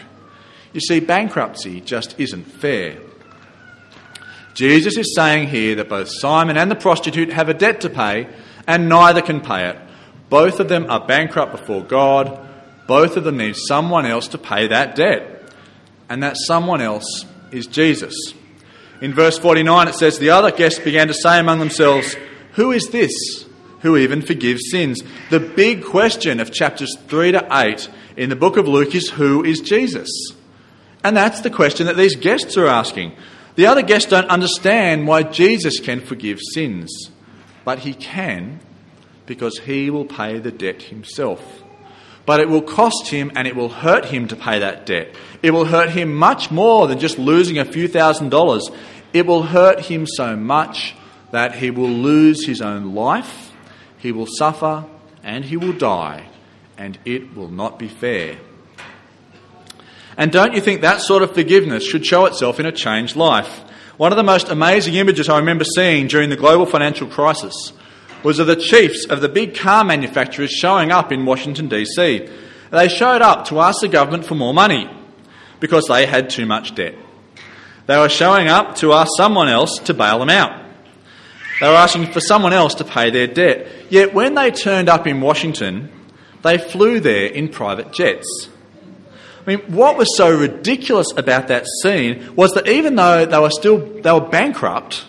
You 0.75 0.81
see, 0.83 1.01
bankruptcy 1.01 1.81
just 1.81 2.21
isn't 2.21 2.45
fair. 2.45 2.99
Jesus 4.53 4.99
is 4.99 5.15
saying 5.15 5.49
here 5.49 5.77
that 5.77 5.89
both 5.89 6.11
Simon 6.11 6.59
and 6.59 6.71
the 6.71 6.77
prostitute 6.77 7.33
have 7.33 7.49
a 7.49 7.55
debt 7.55 7.81
to 7.81 7.89
pay, 7.89 8.29
and 8.67 8.91
neither 8.91 9.23
can 9.23 9.41
pay 9.41 9.71
it. 9.71 9.79
Both 10.31 10.61
of 10.61 10.69
them 10.69 10.87
are 10.89 11.05
bankrupt 11.05 11.53
before 11.53 11.83
God. 11.83 12.39
Both 12.87 13.17
of 13.17 13.25
them 13.25 13.37
need 13.37 13.57
someone 13.57 14.07
else 14.07 14.29
to 14.29 14.39
pay 14.39 14.69
that 14.69 14.95
debt. 14.95 15.43
And 16.09 16.23
that 16.23 16.37
someone 16.39 16.81
else 16.81 17.27
is 17.51 17.67
Jesus. 17.67 18.15
In 19.01 19.13
verse 19.13 19.39
49, 19.39 19.89
it 19.89 19.95
says, 19.95 20.19
The 20.19 20.31
other 20.31 20.51
guests 20.51 20.79
began 20.79 21.09
to 21.09 21.15
say 21.15 21.39
among 21.39 21.59
themselves, 21.59 22.17
Who 22.53 22.71
is 22.71 22.89
this 22.89 23.45
who 23.81 23.97
even 23.97 24.23
forgives 24.23 24.71
sins? 24.71 25.03
The 25.31 25.41
big 25.41 25.85
question 25.85 26.39
of 26.39 26.53
chapters 26.53 26.97
3 27.09 27.33
to 27.33 27.49
8 27.51 27.91
in 28.17 28.31
the 28.31 28.37
book 28.37 28.57
of 28.57 28.69
Luke 28.69 28.95
is, 28.95 29.11
Who 29.11 29.45
is 29.45 29.61
Jesus? 29.61 30.09
And 31.03 31.17
that's 31.17 31.41
the 31.41 31.51
question 31.51 31.87
that 31.87 31.97
these 31.97 32.17
guests 32.17 32.57
are 32.57 32.67
asking. 32.67 33.17
The 33.57 33.67
other 33.67 33.83
guests 33.83 34.11
don't 34.11 34.29
understand 34.29 35.07
why 35.07 35.23
Jesus 35.25 35.81
can 35.81 36.01
forgive 36.01 36.39
sins, 36.55 37.11
but 37.65 37.81
he 37.81 37.95
can 37.95 38.61
because 39.31 39.61
he 39.61 39.91
will 39.91 40.05
pay 40.05 40.41
the 40.41 40.51
debt 40.51 40.83
himself. 40.83 41.63
But 42.27 42.41
it 42.41 42.49
will 42.49 42.63
cost 42.63 43.07
him 43.07 43.31
and 43.37 43.47
it 43.47 43.55
will 43.55 43.69
hurt 43.69 44.07
him 44.07 44.27
to 44.27 44.35
pay 44.35 44.59
that 44.59 44.87
debt. 44.87 45.15
It 45.41 45.53
will 45.53 45.67
hurt 45.67 45.91
him 45.91 46.13
much 46.17 46.51
more 46.51 46.89
than 46.89 46.99
just 46.99 47.17
losing 47.17 47.57
a 47.57 47.65
few 47.65 47.87
thousand 47.87 48.31
dollars. 48.31 48.69
It 49.13 49.27
will 49.27 49.45
hurt 49.45 49.83
him 49.83 50.05
so 50.05 50.35
much 50.35 50.97
that 51.31 51.55
he 51.55 51.71
will 51.71 51.89
lose 51.89 52.45
his 52.45 52.61
own 52.61 52.93
life, 52.93 53.53
he 53.99 54.11
will 54.11 54.27
suffer, 54.27 54.85
and 55.23 55.45
he 55.45 55.57
will 55.57 55.75
die, 55.75 56.27
and 56.77 56.99
it 57.05 57.37
will 57.37 57.51
not 57.51 57.79
be 57.79 57.87
fair. 57.87 58.37
And 60.17 60.33
don't 60.33 60.55
you 60.55 60.61
think 60.61 60.81
that 60.81 61.03
sort 61.03 61.23
of 61.23 61.35
forgiveness 61.35 61.87
should 61.87 62.05
show 62.05 62.27
itself 62.27 62.59
in 62.59 62.67
a 62.67 62.73
changed 62.73 63.15
life? 63.15 63.61
One 63.97 64.11
of 64.11 64.17
the 64.17 64.25
most 64.25 64.49
amazing 64.49 64.95
images 64.95 65.29
I 65.29 65.39
remember 65.39 65.63
seeing 65.63 66.09
during 66.09 66.31
the 66.31 66.37
global 66.37 66.67
financial 66.67 67.07
crisis 67.07 67.73
was 68.23 68.39
of 68.39 68.47
the 68.47 68.57
chiefs 68.57 69.07
of 69.07 69.21
the 69.21 69.29
big 69.29 69.55
car 69.55 69.85
manufacturers 69.85 70.51
showing 70.51 70.91
up 70.93 71.13
in 71.13 71.25
Washington, 71.25 71.69
D.C. 71.69 72.29
They 72.71 72.89
showed 72.89 73.23
up 73.23 73.47
to 73.47 73.61
ask 73.61 73.81
the 73.81 73.89
government 73.89 74.27
for 74.27 74.35
more 74.35 74.55
money 74.55 74.89
because 75.59 75.87
they 75.87 76.07
had 76.07 76.31
too 76.31 76.47
much 76.47 76.75
debt. 76.75 76.95
They 77.87 77.99
were 77.99 78.09
showing 78.09 78.49
up 78.49 78.77
to 78.77 78.93
ask 78.93 79.11
someone 79.17 79.49
else 79.49 79.79
to 79.81 79.95
bail 79.95 80.19
them 80.19 80.31
out. 80.31 80.65
They 81.61 81.69
were 81.69 81.75
asking 81.75 82.13
for 82.13 82.21
someone 82.21 82.53
else 82.53 82.75
to 82.77 82.85
pay 82.85 83.11
their 83.11 83.27
debt. 83.27 83.67
Yet 83.91 84.15
when 84.15 84.35
they 84.35 84.51
turned 84.51 84.89
up 84.89 85.07
in 85.07 85.21
Washington, 85.21 85.91
they 86.43 86.57
flew 86.57 87.01
there 87.01 87.27
in 87.27 87.49
private 87.49 87.93
jets. 87.93 88.49
I 89.41 89.57
mean, 89.57 89.61
what 89.73 89.97
was 89.97 90.17
so 90.17 90.35
ridiculous 90.35 91.09
about 91.17 91.49
that 91.49 91.67
scene 91.83 92.35
was 92.35 92.53
that 92.53 92.69
even 92.69 92.95
though 92.95 93.27
they 93.27 93.39
were 93.39 93.51
still 93.51 93.79
they 93.79 94.13
were 94.13 94.21
bankrupt, 94.21 95.05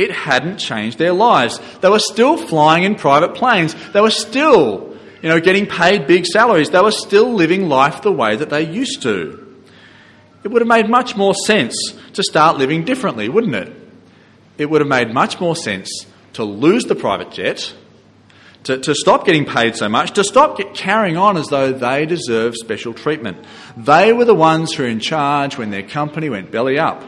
it 0.00 0.10
hadn't 0.10 0.56
changed 0.56 0.96
their 0.96 1.12
lives. 1.12 1.60
They 1.82 1.90
were 1.90 1.98
still 1.98 2.38
flying 2.38 2.84
in 2.84 2.94
private 2.94 3.34
planes. 3.34 3.74
They 3.92 4.00
were 4.00 4.10
still, 4.10 4.96
you 5.20 5.28
know, 5.28 5.40
getting 5.40 5.66
paid 5.66 6.06
big 6.06 6.24
salaries. 6.24 6.70
They 6.70 6.80
were 6.80 6.90
still 6.90 7.34
living 7.34 7.68
life 7.68 8.00
the 8.00 8.10
way 8.10 8.34
that 8.34 8.48
they 8.48 8.62
used 8.62 9.02
to. 9.02 9.46
It 10.42 10.48
would 10.48 10.62
have 10.62 10.68
made 10.68 10.88
much 10.88 11.18
more 11.18 11.34
sense 11.34 11.76
to 12.14 12.22
start 12.22 12.56
living 12.56 12.84
differently, 12.86 13.28
wouldn't 13.28 13.54
it? 13.54 13.76
It 14.56 14.70
would 14.70 14.80
have 14.80 14.88
made 14.88 15.12
much 15.12 15.38
more 15.38 15.54
sense 15.54 16.06
to 16.32 16.44
lose 16.44 16.84
the 16.84 16.94
private 16.94 17.30
jet, 17.30 17.74
to, 18.64 18.78
to 18.78 18.94
stop 18.94 19.26
getting 19.26 19.44
paid 19.44 19.76
so 19.76 19.90
much, 19.90 20.12
to 20.12 20.24
stop 20.24 20.56
get, 20.56 20.72
carrying 20.72 21.18
on 21.18 21.36
as 21.36 21.48
though 21.48 21.72
they 21.72 22.06
deserve 22.06 22.54
special 22.56 22.94
treatment. 22.94 23.36
They 23.76 24.14
were 24.14 24.24
the 24.24 24.34
ones 24.34 24.72
who 24.72 24.84
were 24.84 24.88
in 24.88 25.00
charge 25.00 25.58
when 25.58 25.68
their 25.68 25.82
company 25.82 26.30
went 26.30 26.50
belly 26.50 26.78
up. 26.78 27.04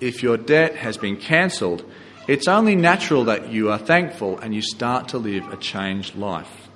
If 0.00 0.22
your 0.22 0.38
debt 0.38 0.76
has 0.76 0.96
been 0.96 1.16
cancelled, 1.16 1.84
It's 2.26 2.48
only 2.48 2.74
natural 2.74 3.24
that 3.24 3.52
you 3.52 3.70
are 3.70 3.78
thankful 3.78 4.38
and 4.38 4.54
you 4.54 4.62
start 4.62 5.08
to 5.08 5.18
live 5.18 5.46
a 5.52 5.56
changed 5.56 6.16
life. 6.16 6.68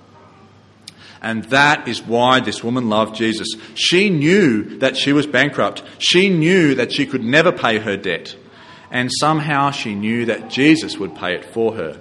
And 1.23 1.45
that 1.45 1.87
is 1.87 2.03
why 2.03 2.41
this 2.41 2.65
woman 2.65 2.89
loved 2.89 3.15
Jesus. 3.15 3.49
She 3.75 4.09
knew 4.09 4.79
that 4.79 4.97
she 4.97 5.13
was 5.13 5.27
bankrupt. 5.27 5.83
She 5.99 6.31
knew 6.31 6.75
that 6.77 6.93
she 6.93 7.05
could 7.05 7.23
never 7.23 7.53
pay 7.53 7.79
her 7.79 7.97
debt. 7.97 8.37
And 8.91 9.11
somehow 9.13 9.71
she 9.71 9.95
knew 9.95 10.27
that 10.27 10.49
Jesus 10.49 10.97
would 10.99 11.15
pay 11.15 11.35
it 11.35 11.45
for 11.45 11.75
her. 11.75 12.01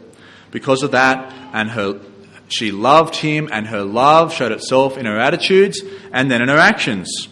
Because 0.52 0.84
of 0.84 0.92
that, 0.92 1.34
and 1.54 1.70
her, 1.70 2.00
she 2.48 2.72
loved 2.72 3.16
him, 3.16 3.50
and 3.52 3.68
her 3.68 3.84
love 3.84 4.34
showed 4.34 4.52
itself 4.52 4.98
in 4.98 5.06
her 5.06 5.20
attitudes 5.20 5.82
and 6.12 6.32
then 6.32 6.42
in 6.42 6.50
her 6.50 6.58
actions. 6.58 7.28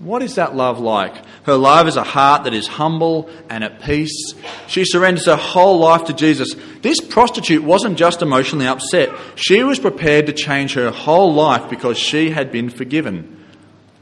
What 0.00 0.22
is 0.22 0.36
that 0.36 0.56
love 0.56 0.80
like? 0.80 1.14
Her 1.44 1.56
love 1.56 1.86
is 1.86 1.96
a 1.96 2.02
heart 2.02 2.44
that 2.44 2.54
is 2.54 2.66
humble 2.66 3.28
and 3.50 3.62
at 3.62 3.82
peace. 3.82 4.32
She 4.66 4.86
surrenders 4.86 5.26
her 5.26 5.36
whole 5.36 5.78
life 5.78 6.04
to 6.06 6.14
Jesus. 6.14 6.54
This 6.80 7.02
prostitute 7.02 7.62
wasn't 7.62 7.98
just 7.98 8.22
emotionally 8.22 8.66
upset, 8.66 9.10
she 9.36 9.62
was 9.62 9.78
prepared 9.78 10.26
to 10.26 10.32
change 10.32 10.72
her 10.72 10.90
whole 10.90 11.34
life 11.34 11.68
because 11.68 11.98
she 11.98 12.30
had 12.30 12.50
been 12.50 12.70
forgiven, 12.70 13.44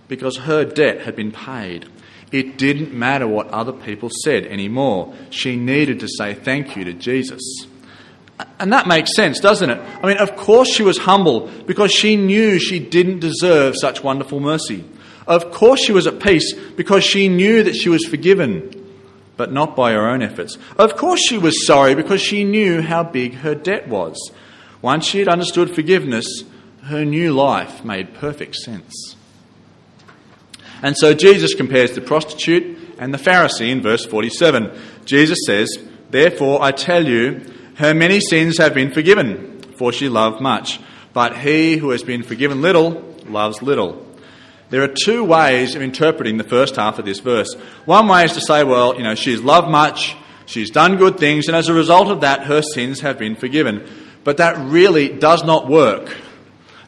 because 0.06 0.36
her 0.36 0.64
debt 0.64 1.00
had 1.00 1.16
been 1.16 1.32
paid. 1.32 1.88
It 2.30 2.58
didn't 2.58 2.92
matter 2.92 3.26
what 3.26 3.48
other 3.48 3.72
people 3.72 4.10
said 4.22 4.46
anymore. 4.46 5.14
She 5.30 5.56
needed 5.56 5.98
to 6.00 6.08
say 6.08 6.34
thank 6.34 6.76
you 6.76 6.84
to 6.84 6.92
Jesus. 6.92 7.42
And 8.60 8.72
that 8.72 8.86
makes 8.86 9.16
sense, 9.16 9.40
doesn't 9.40 9.68
it? 9.68 9.80
I 9.80 10.06
mean, 10.06 10.18
of 10.18 10.36
course 10.36 10.72
she 10.72 10.84
was 10.84 10.98
humble 10.98 11.48
because 11.66 11.90
she 11.90 12.14
knew 12.14 12.60
she 12.60 12.78
didn't 12.78 13.18
deserve 13.18 13.76
such 13.76 14.04
wonderful 14.04 14.38
mercy. 14.38 14.84
Of 15.28 15.52
course, 15.52 15.84
she 15.84 15.92
was 15.92 16.06
at 16.06 16.20
peace 16.20 16.54
because 16.54 17.04
she 17.04 17.28
knew 17.28 17.62
that 17.62 17.76
she 17.76 17.90
was 17.90 18.06
forgiven, 18.06 18.74
but 19.36 19.52
not 19.52 19.76
by 19.76 19.92
her 19.92 20.08
own 20.08 20.22
efforts. 20.22 20.56
Of 20.78 20.96
course, 20.96 21.20
she 21.20 21.36
was 21.36 21.66
sorry 21.66 21.94
because 21.94 22.22
she 22.22 22.44
knew 22.44 22.80
how 22.80 23.04
big 23.04 23.34
her 23.34 23.54
debt 23.54 23.88
was. 23.88 24.32
Once 24.80 25.04
she 25.04 25.18
had 25.18 25.28
understood 25.28 25.74
forgiveness, 25.74 26.44
her 26.84 27.04
new 27.04 27.34
life 27.34 27.84
made 27.84 28.14
perfect 28.14 28.54
sense. 28.54 29.16
And 30.82 30.96
so 30.96 31.12
Jesus 31.12 31.54
compares 31.54 31.92
the 31.92 32.00
prostitute 32.00 32.78
and 32.98 33.12
the 33.12 33.18
Pharisee 33.18 33.68
in 33.68 33.82
verse 33.82 34.06
47. 34.06 34.70
Jesus 35.04 35.38
says, 35.44 35.68
Therefore, 36.08 36.62
I 36.62 36.72
tell 36.72 37.06
you, 37.06 37.44
her 37.74 37.92
many 37.92 38.20
sins 38.20 38.56
have 38.56 38.72
been 38.72 38.92
forgiven, 38.92 39.60
for 39.76 39.92
she 39.92 40.08
loved 40.08 40.40
much. 40.40 40.80
But 41.12 41.36
he 41.36 41.76
who 41.76 41.90
has 41.90 42.02
been 42.02 42.22
forgiven 42.22 42.62
little 42.62 43.14
loves 43.26 43.60
little. 43.60 44.07
There 44.70 44.82
are 44.82 44.88
two 44.88 45.24
ways 45.24 45.74
of 45.74 45.82
interpreting 45.82 46.36
the 46.36 46.44
first 46.44 46.76
half 46.76 46.98
of 46.98 47.04
this 47.04 47.20
verse. 47.20 47.54
One 47.86 48.06
way 48.06 48.24
is 48.24 48.34
to 48.34 48.40
say, 48.40 48.64
well, 48.64 48.96
you 48.96 49.02
know, 49.02 49.14
she's 49.14 49.40
loved 49.40 49.68
much, 49.68 50.14
she's 50.46 50.70
done 50.70 50.96
good 50.96 51.18
things, 51.18 51.46
and 51.46 51.56
as 51.56 51.68
a 51.68 51.74
result 51.74 52.08
of 52.08 52.20
that, 52.20 52.44
her 52.44 52.60
sins 52.60 53.00
have 53.00 53.18
been 53.18 53.34
forgiven. 53.34 53.88
But 54.24 54.36
that 54.38 54.58
really 54.58 55.08
does 55.08 55.42
not 55.42 55.68
work. 55.68 56.14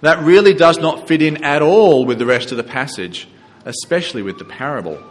That 0.02 0.22
really 0.22 0.52
does 0.52 0.78
not 0.78 1.08
fit 1.08 1.22
in 1.22 1.42
at 1.42 1.62
all 1.62 2.04
with 2.04 2.18
the 2.18 2.26
rest 2.26 2.50
of 2.50 2.58
the 2.58 2.64
passage, 2.64 3.28
especially 3.64 4.22
with 4.22 4.38
the 4.38 4.44
parable. 4.44 5.02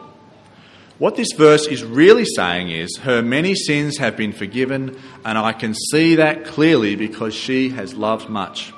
What 0.99 1.15
this 1.15 1.31
verse 1.35 1.65
is 1.65 1.83
really 1.83 2.25
saying 2.25 2.69
is, 2.69 2.97
her 2.97 3.21
many 3.21 3.55
sins 3.55 3.97
have 3.97 4.17
been 4.17 4.33
forgiven, 4.33 4.99
and 5.23 5.37
I 5.37 5.53
can 5.53 5.73
see 5.73 6.15
that 6.15 6.45
clearly 6.45 6.95
because 6.95 7.33
she 7.33 7.69
has 7.69 7.93
loved 7.93 8.29
much. 8.29 8.73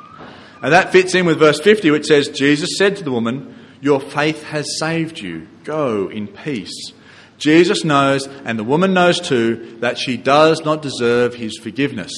And 0.61 0.71
that 0.71 0.91
fits 0.91 1.15
in 1.15 1.25
with 1.25 1.39
verse 1.39 1.59
50, 1.59 1.89
which 1.89 2.05
says, 2.05 2.29
Jesus 2.29 2.77
said 2.77 2.95
to 2.97 3.03
the 3.03 3.11
woman, 3.11 3.55
your 3.81 3.99
faith 3.99 4.43
has 4.43 4.79
saved 4.79 5.19
you. 5.19 5.47
Go 5.63 6.07
in 6.07 6.27
peace. 6.27 6.93
Jesus 7.37 7.83
knows, 7.83 8.27
and 8.27 8.57
the 8.57 8.63
woman 8.63 8.93
knows 8.93 9.19
too, 9.19 9.77
that 9.79 9.97
she 9.97 10.15
does 10.15 10.63
not 10.63 10.83
deserve 10.83 11.33
his 11.33 11.57
forgiveness. 11.57 12.11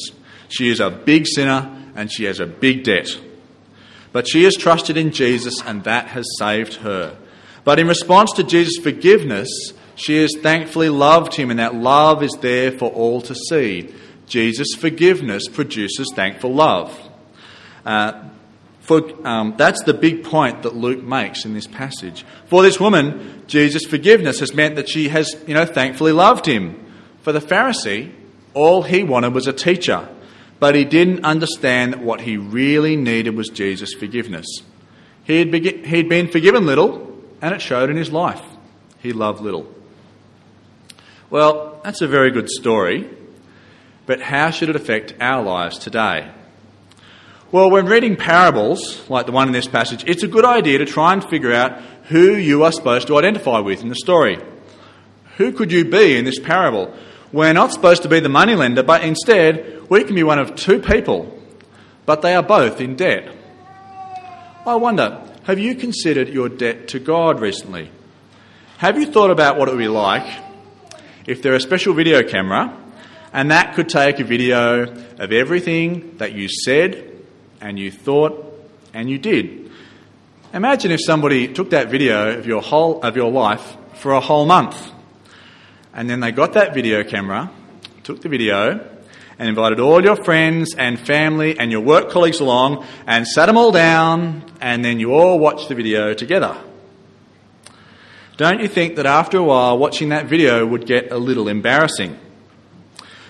She 0.49 0.69
is 0.69 0.81
a 0.81 0.91
big 0.91 1.25
sinner 1.25 1.91
and 1.95 2.11
she 2.11 2.25
has 2.25 2.41
a 2.41 2.45
big 2.45 2.83
debt. 2.83 3.07
But 4.11 4.27
she 4.27 4.43
has 4.43 4.55
trusted 4.55 4.97
in 4.97 5.11
Jesus 5.11 5.61
and 5.65 5.85
that 5.85 6.07
has 6.07 6.25
saved 6.37 6.75
her. 6.75 7.17
But 7.63 7.79
in 7.79 7.87
response 7.87 8.33
to 8.33 8.43
Jesus' 8.43 8.83
forgiveness, 8.83 9.49
she 9.95 10.17
has 10.17 10.35
thankfully 10.41 10.89
loved 10.89 11.35
him 11.35 11.49
and 11.49 11.59
that 11.59 11.73
love 11.73 12.21
is 12.21 12.37
there 12.41 12.71
for 12.71 12.91
all 12.91 13.21
to 13.21 13.33
see. 13.33 13.93
Jesus' 14.27 14.75
forgiveness 14.75 15.47
produces 15.47 16.11
thankful 16.13 16.53
love. 16.53 16.97
Uh, 17.85 18.29
for, 18.83 19.01
um, 19.25 19.55
that's 19.57 19.81
the 19.83 19.93
big 19.93 20.25
point 20.25 20.63
that 20.63 20.75
Luke 20.75 21.01
makes 21.01 21.45
in 21.45 21.53
this 21.53 21.67
passage. 21.67 22.25
For 22.47 22.61
this 22.61 22.81
woman, 22.81 23.43
Jesus' 23.47 23.85
forgiveness 23.85 24.41
has 24.41 24.53
meant 24.53 24.75
that 24.75 24.89
she 24.89 25.07
has, 25.07 25.41
you 25.47 25.53
know, 25.53 25.65
thankfully 25.65 26.11
loved 26.11 26.45
him. 26.45 26.85
For 27.21 27.31
the 27.31 27.39
Pharisee, 27.39 28.11
all 28.53 28.81
he 28.83 29.03
wanted 29.03 29.33
was 29.33 29.47
a 29.47 29.53
teacher, 29.53 30.09
but 30.59 30.75
he 30.75 30.83
didn't 30.83 31.23
understand 31.23 31.93
that 31.93 32.01
what 32.01 32.19
he 32.21 32.35
really 32.35 32.97
needed 32.97 33.37
was 33.37 33.47
Jesus' 33.47 33.93
forgiveness. 33.93 34.45
He 35.23 35.39
had 35.39 35.53
he'd 35.53 36.09
been 36.09 36.27
forgiven 36.27 36.65
little, 36.65 37.17
and 37.41 37.55
it 37.55 37.61
showed 37.61 37.89
in 37.89 37.95
his 37.95 38.11
life. 38.11 38.43
He 38.99 39.13
loved 39.13 39.39
little. 39.39 39.65
Well, 41.29 41.79
that's 41.85 42.01
a 42.01 42.07
very 42.07 42.31
good 42.31 42.49
story, 42.49 43.09
but 44.05 44.19
how 44.19 44.49
should 44.49 44.67
it 44.67 44.75
affect 44.75 45.15
our 45.21 45.41
lives 45.41 45.79
today? 45.79 46.29
Well, 47.53 47.69
when 47.69 47.85
reading 47.85 48.15
parables, 48.15 49.07
like 49.11 49.27
the 49.27 49.31
one 49.31 49.45
in 49.45 49.53
this 49.53 49.67
passage, 49.67 50.03
it's 50.07 50.23
a 50.23 50.27
good 50.27 50.43
idea 50.43 50.79
to 50.79 50.87
try 50.87 51.13
and 51.13 51.23
figure 51.23 51.53
out 51.53 51.79
who 52.05 52.33
you 52.33 52.63
are 52.63 52.71
supposed 52.71 53.05
to 53.09 53.17
identify 53.19 53.59
with 53.59 53.83
in 53.83 53.89
the 53.89 53.95
story. 53.95 54.39
Who 55.37 55.51
could 55.51 55.71
you 55.71 55.85
be 55.85 56.17
in 56.17 56.25
this 56.25 56.39
parable? 56.39 56.91
We're 57.31 57.53
not 57.53 57.71
supposed 57.71 58.01
to 58.01 58.09
be 58.09 58.19
the 58.19 58.27
moneylender, 58.27 58.81
but 58.81 59.03
instead 59.03 59.87
we 59.87 60.03
can 60.03 60.15
be 60.15 60.23
one 60.23 60.39
of 60.39 60.55
two 60.55 60.79
people, 60.79 61.39
but 62.07 62.23
they 62.23 62.33
are 62.33 62.41
both 62.41 62.81
in 62.81 62.95
debt. 62.95 63.31
I 64.65 64.73
wonder, 64.73 65.23
have 65.43 65.59
you 65.59 65.75
considered 65.75 66.29
your 66.29 66.49
debt 66.49 66.87
to 66.87 66.99
God 66.99 67.39
recently? 67.39 67.91
Have 68.79 68.97
you 68.97 69.05
thought 69.05 69.29
about 69.29 69.59
what 69.59 69.67
it 69.67 69.73
would 69.73 69.77
be 69.77 69.87
like 69.87 70.25
if 71.27 71.43
there 71.43 71.51
were 71.51 71.59
a 71.59 71.61
special 71.61 71.93
video 71.93 72.23
camera 72.23 72.75
and 73.31 73.51
that 73.51 73.75
could 73.75 73.89
take 73.89 74.19
a 74.19 74.23
video 74.23 74.91
of 75.19 75.31
everything 75.31 76.17
that 76.17 76.33
you 76.33 76.49
said 76.49 77.12
and 77.63 77.79
you 77.79 77.89
thought 77.89 78.53
and 78.93 79.09
you 79.09 79.17
did. 79.17 79.71
Imagine 80.53 80.91
if 80.91 80.99
somebody 81.01 81.51
took 81.51 81.71
that 81.71 81.89
video 81.89 82.37
of 82.37 82.45
your 82.45 82.61
whole 82.61 83.01
of 83.01 83.15
your 83.15 83.31
life 83.31 83.77
for 83.95 84.11
a 84.11 84.19
whole 84.19 84.45
month. 84.45 84.91
And 85.93 86.09
then 86.09 86.19
they 86.19 86.31
got 86.31 86.53
that 86.53 86.73
video 86.73 87.03
camera, 87.03 87.49
took 88.03 88.21
the 88.21 88.29
video, 88.29 88.87
and 89.39 89.49
invited 89.49 89.79
all 89.79 90.03
your 90.03 90.15
friends 90.15 90.75
and 90.75 90.99
family 90.99 91.57
and 91.57 91.71
your 91.71 91.81
work 91.81 92.11
colleagues 92.11 92.39
along 92.39 92.85
and 93.07 93.25
sat 93.25 93.47
them 93.47 93.57
all 93.57 93.71
down 93.71 94.43
and 94.59 94.83
then 94.83 94.99
you 94.99 95.13
all 95.13 95.39
watched 95.39 95.69
the 95.69 95.75
video 95.75 96.13
together. 96.13 96.55
Don't 98.35 98.59
you 98.59 98.67
think 98.67 98.95
that 98.97 99.05
after 99.05 99.37
a 99.37 99.43
while 99.43 99.77
watching 99.77 100.09
that 100.09 100.25
video 100.25 100.65
would 100.65 100.85
get 100.85 101.11
a 101.11 101.17
little 101.17 101.47
embarrassing? 101.47 102.19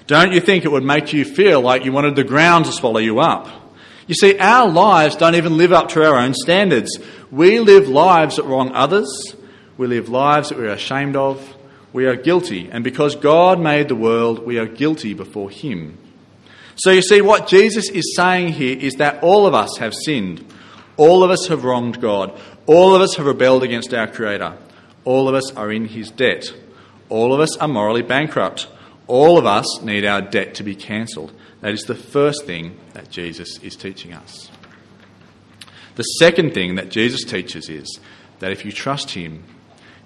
Don't 0.08 0.34
you 0.34 0.40
think 0.40 0.66
it 0.66 0.72
would 0.72 0.84
make 0.84 1.14
you 1.14 1.24
feel 1.24 1.62
like 1.62 1.86
you 1.86 1.92
wanted 1.92 2.16
the 2.16 2.24
ground 2.24 2.66
to 2.66 2.72
swallow 2.72 3.00
you 3.00 3.20
up? 3.20 3.63
You 4.08 4.16
see, 4.16 4.38
our 4.38 4.70
lives 4.70 5.16
don't 5.16 5.36
even 5.36 5.58
live 5.58 5.72
up 5.72 5.90
to 5.90 6.06
our 6.06 6.18
own 6.18 6.34
standards. 6.34 6.98
We 7.32 7.60
live 7.60 7.88
lives 7.88 8.36
that 8.36 8.46
wrong 8.46 8.72
others. 8.74 9.36
We 9.78 9.88
live 9.88 10.10
lives 10.10 10.50
that 10.50 10.58
we 10.58 10.66
are 10.66 10.72
ashamed 10.72 11.16
of. 11.16 11.56
We 11.94 12.06
are 12.06 12.16
guilty. 12.16 12.70
And 12.72 12.84
because 12.84 13.16
God 13.16 13.60
made 13.60 13.88
the 13.88 13.96
world, 13.96 14.46
we 14.46 14.58
are 14.58 14.66
guilty 14.66 15.14
before 15.14 15.50
Him. 15.50 15.98
So 16.76 16.92
you 16.92 17.02
see, 17.02 17.22
what 17.22 17.48
Jesus 17.48 17.90
is 17.90 18.16
saying 18.16 18.54
here 18.54 18.78
is 18.78 18.96
that 18.96 19.24
all 19.24 19.46
of 19.46 19.54
us 19.54 19.78
have 19.78 19.94
sinned. 19.94 20.44
All 20.98 21.24
of 21.24 21.32
us 21.32 21.48
have 21.48 21.64
wronged 21.64 22.02
God. 22.02 22.38
All 22.66 22.96
of 22.96 23.02
us 23.02 23.16
have 23.16 23.26
rebelled 23.26 23.64
against 23.64 23.94
our 23.94 24.08
Creator. 24.08 24.58
All 25.06 25.30
of 25.30 25.36
us 25.36 25.52
are 25.56 25.72
in 25.72 25.86
His 25.86 26.12
debt. 26.12 26.54
All 27.10 27.34
of 27.34 27.40
us 27.40 27.56
are 27.58 27.68
morally 27.68 28.02
bankrupt. 28.02 28.68
All 29.08 29.38
of 29.38 29.46
us 29.46 29.82
need 29.82 30.06
our 30.06 30.22
debt 30.22 30.56
to 30.56 30.64
be 30.64 30.76
cancelled. 30.76 31.32
That 31.64 31.72
is 31.72 31.84
the 31.84 31.96
first 31.96 32.46
thing 32.46 32.78
that 32.92 33.10
Jesus 33.10 33.58
is 33.60 33.78
teaching 33.78 34.12
us. 34.12 34.52
The 35.96 36.04
second 36.04 36.54
thing 36.54 36.76
that 36.76 36.90
Jesus 36.90 37.24
teaches 37.24 37.70
is 37.70 38.02
that 38.40 38.52
if 38.52 38.66
you 38.66 38.74
trust 38.74 39.12
Him, 39.12 39.46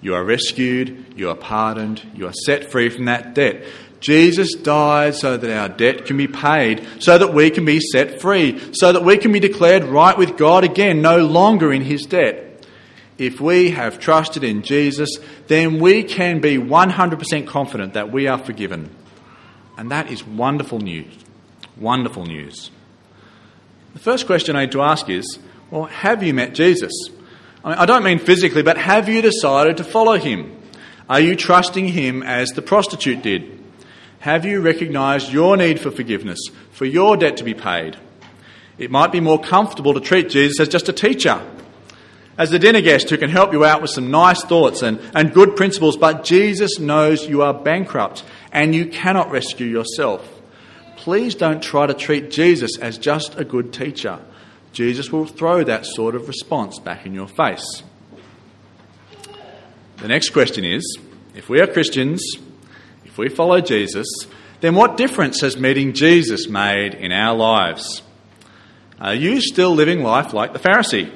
you 0.00 0.14
are 0.14 0.22
rescued, 0.22 1.14
you 1.16 1.28
are 1.28 1.34
pardoned, 1.34 2.12
you 2.14 2.28
are 2.28 2.32
set 2.32 2.70
free 2.70 2.88
from 2.90 3.06
that 3.06 3.34
debt. 3.34 3.64
Jesus 3.98 4.54
died 4.54 5.16
so 5.16 5.36
that 5.36 5.58
our 5.58 5.68
debt 5.68 6.06
can 6.06 6.16
be 6.16 6.28
paid, 6.28 6.86
so 7.00 7.18
that 7.18 7.34
we 7.34 7.50
can 7.50 7.64
be 7.64 7.80
set 7.80 8.20
free, 8.20 8.72
so 8.72 8.92
that 8.92 9.02
we 9.02 9.18
can 9.18 9.32
be 9.32 9.40
declared 9.40 9.82
right 9.82 10.16
with 10.16 10.36
God 10.36 10.62
again, 10.62 11.02
no 11.02 11.26
longer 11.26 11.72
in 11.72 11.82
His 11.82 12.02
debt. 12.06 12.68
If 13.18 13.40
we 13.40 13.70
have 13.70 13.98
trusted 13.98 14.44
in 14.44 14.62
Jesus, 14.62 15.18
then 15.48 15.80
we 15.80 16.04
can 16.04 16.38
be 16.38 16.56
100% 16.56 17.48
confident 17.48 17.94
that 17.94 18.12
we 18.12 18.28
are 18.28 18.38
forgiven. 18.38 18.94
And 19.76 19.90
that 19.90 20.08
is 20.12 20.24
wonderful 20.24 20.78
news. 20.78 21.24
Wonderful 21.80 22.26
news. 22.26 22.70
The 23.94 24.00
first 24.00 24.26
question 24.26 24.56
I 24.56 24.62
need 24.62 24.72
to 24.72 24.82
ask 24.82 25.08
is 25.08 25.38
well, 25.70 25.84
have 25.84 26.22
you 26.22 26.32
met 26.32 26.54
Jesus? 26.54 26.92
I, 27.64 27.68
mean, 27.68 27.78
I 27.78 27.86
don't 27.86 28.04
mean 28.04 28.18
physically, 28.18 28.62
but 28.62 28.78
have 28.78 29.08
you 29.08 29.20
decided 29.20 29.76
to 29.78 29.84
follow 29.84 30.16
him? 30.18 30.56
Are 31.08 31.20
you 31.20 31.36
trusting 31.36 31.88
him 31.88 32.22
as 32.22 32.50
the 32.50 32.62
prostitute 32.62 33.22
did? 33.22 33.58
Have 34.20 34.44
you 34.44 34.60
recognized 34.60 35.32
your 35.32 35.56
need 35.56 35.78
for 35.78 35.90
forgiveness, 35.90 36.38
for 36.70 36.84
your 36.84 37.16
debt 37.16 37.36
to 37.38 37.44
be 37.44 37.54
paid? 37.54 37.96
It 38.78 38.90
might 38.90 39.12
be 39.12 39.20
more 39.20 39.40
comfortable 39.40 39.94
to 39.94 40.00
treat 40.00 40.28
Jesus 40.28 40.60
as 40.60 40.68
just 40.68 40.88
a 40.88 40.92
teacher, 40.92 41.40
as 42.36 42.52
a 42.52 42.58
dinner 42.58 42.80
guest 42.80 43.10
who 43.10 43.18
can 43.18 43.30
help 43.30 43.52
you 43.52 43.64
out 43.64 43.82
with 43.82 43.90
some 43.90 44.10
nice 44.10 44.42
thoughts 44.44 44.82
and, 44.82 45.00
and 45.14 45.32
good 45.32 45.56
principles, 45.56 45.96
but 45.96 46.24
Jesus 46.24 46.78
knows 46.78 47.28
you 47.28 47.42
are 47.42 47.54
bankrupt 47.54 48.24
and 48.52 48.74
you 48.74 48.86
cannot 48.86 49.30
rescue 49.30 49.66
yourself. 49.66 50.37
Please 51.08 51.34
don't 51.34 51.62
try 51.62 51.86
to 51.86 51.94
treat 51.94 52.30
Jesus 52.30 52.76
as 52.76 52.98
just 52.98 53.38
a 53.38 53.42
good 53.42 53.72
teacher. 53.72 54.20
Jesus 54.74 55.10
will 55.10 55.24
throw 55.24 55.64
that 55.64 55.86
sort 55.86 56.14
of 56.14 56.28
response 56.28 56.78
back 56.78 57.06
in 57.06 57.14
your 57.14 57.26
face. 57.26 57.82
The 59.96 60.08
next 60.08 60.34
question 60.34 60.66
is 60.66 60.98
if 61.34 61.48
we 61.48 61.62
are 61.62 61.66
Christians, 61.66 62.22
if 63.06 63.16
we 63.16 63.30
follow 63.30 63.62
Jesus, 63.62 64.06
then 64.60 64.74
what 64.74 64.98
difference 64.98 65.40
has 65.40 65.56
meeting 65.56 65.94
Jesus 65.94 66.46
made 66.46 66.92
in 66.92 67.10
our 67.10 67.34
lives? 67.34 68.02
Are 69.00 69.14
you 69.14 69.40
still 69.40 69.74
living 69.74 70.02
life 70.02 70.34
like 70.34 70.52
the 70.52 70.58
Pharisee? 70.58 71.10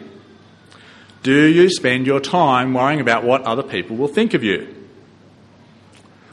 Do 1.23 1.45
you 1.45 1.69
spend 1.69 2.07
your 2.07 2.21
time 2.21 2.73
worrying 2.73 3.03
about 3.03 3.25
what 3.25 3.43
other 3.43 3.63
people 3.63 3.99
will 3.99 4.09
think 4.09 4.33
of 4.33 4.43
you? 4.43 4.82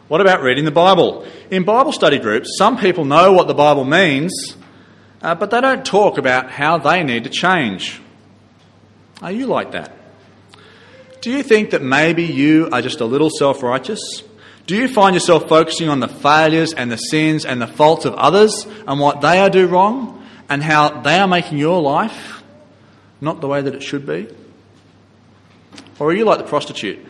What 0.10 0.22
about 0.22 0.41
reading 0.41 0.65
the 0.65 0.72
Bible? 0.72 1.24
In 1.52 1.63
Bible 1.65 1.91
study 1.91 2.17
groups, 2.17 2.56
some 2.58 2.80
people 2.80 3.06
know 3.06 3.32
what 3.32 3.48
the 3.48 3.54
Bible 3.54 3.86
means, 3.86 4.34
uh, 5.22 5.36
but 5.36 5.52
they 5.52 5.62
don't 5.62 5.86
talk 5.86 6.17
about 6.17 6.50
how 6.50 6.80
they 6.80 7.04
need 7.04 7.26
to 7.26 7.30
change. 7.30 8.02
Are 9.22 9.32
you 9.32 9.45
like 9.45 9.74
that? 9.74 9.95
Do 11.22 11.30
you 11.30 11.43
think 11.43 11.69
that 11.72 11.84
maybe 11.84 12.24
you 12.24 12.69
are 12.72 12.82
just 12.82 13.02
a 13.02 13.06
little 13.06 13.30
self 13.30 13.62
righteous? 13.62 14.24
Do 14.65 14.76
you 14.76 14.88
find 14.88 15.13
yourself 15.13 15.48
focusing 15.48 15.89
on 15.89 16.00
the 16.00 16.08
failures 16.08 16.74
and 16.74 16.91
the 16.91 16.98
sins 16.98 17.45
and 17.45 17.62
the 17.62 17.67
faults 17.67 18.06
of 18.06 18.15
others 18.15 18.65
and 18.88 19.00
what 19.00 19.22
they 19.22 19.39
are 19.39 19.50
do 19.52 19.67
wrong 19.67 20.28
and 20.50 20.63
how 20.63 21.02
they 21.02 21.19
are 21.19 21.28
making 21.28 21.60
your 21.60 21.84
life 21.84 22.41
not 23.22 23.41
the 23.41 23.48
way 23.48 23.62
that 23.62 23.76
it 23.76 23.84
should 23.84 24.08
be? 24.08 24.28
Or 26.00 26.10
are 26.10 26.13
you 26.13 26.26
like 26.26 26.39
the 26.39 26.45
prostitute? 26.45 27.06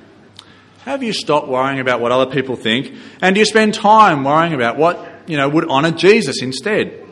Have 0.86 1.04
you 1.04 1.14
stopped 1.14 1.48
worrying 1.48 1.80
about 1.80 2.00
what 2.00 2.12
other 2.12 2.32
people 2.32 2.56
think? 2.56 2.94
And 3.22 3.36
do 3.36 3.40
you 3.40 3.46
spend 3.46 3.74
time 3.74 4.24
worrying 4.24 4.54
about 4.54 4.78
what, 4.78 5.24
you 5.28 5.36
know, 5.36 5.50
would 5.50 5.68
honour 5.68 5.92
Jesus 5.92 6.42
instead? 6.42 7.06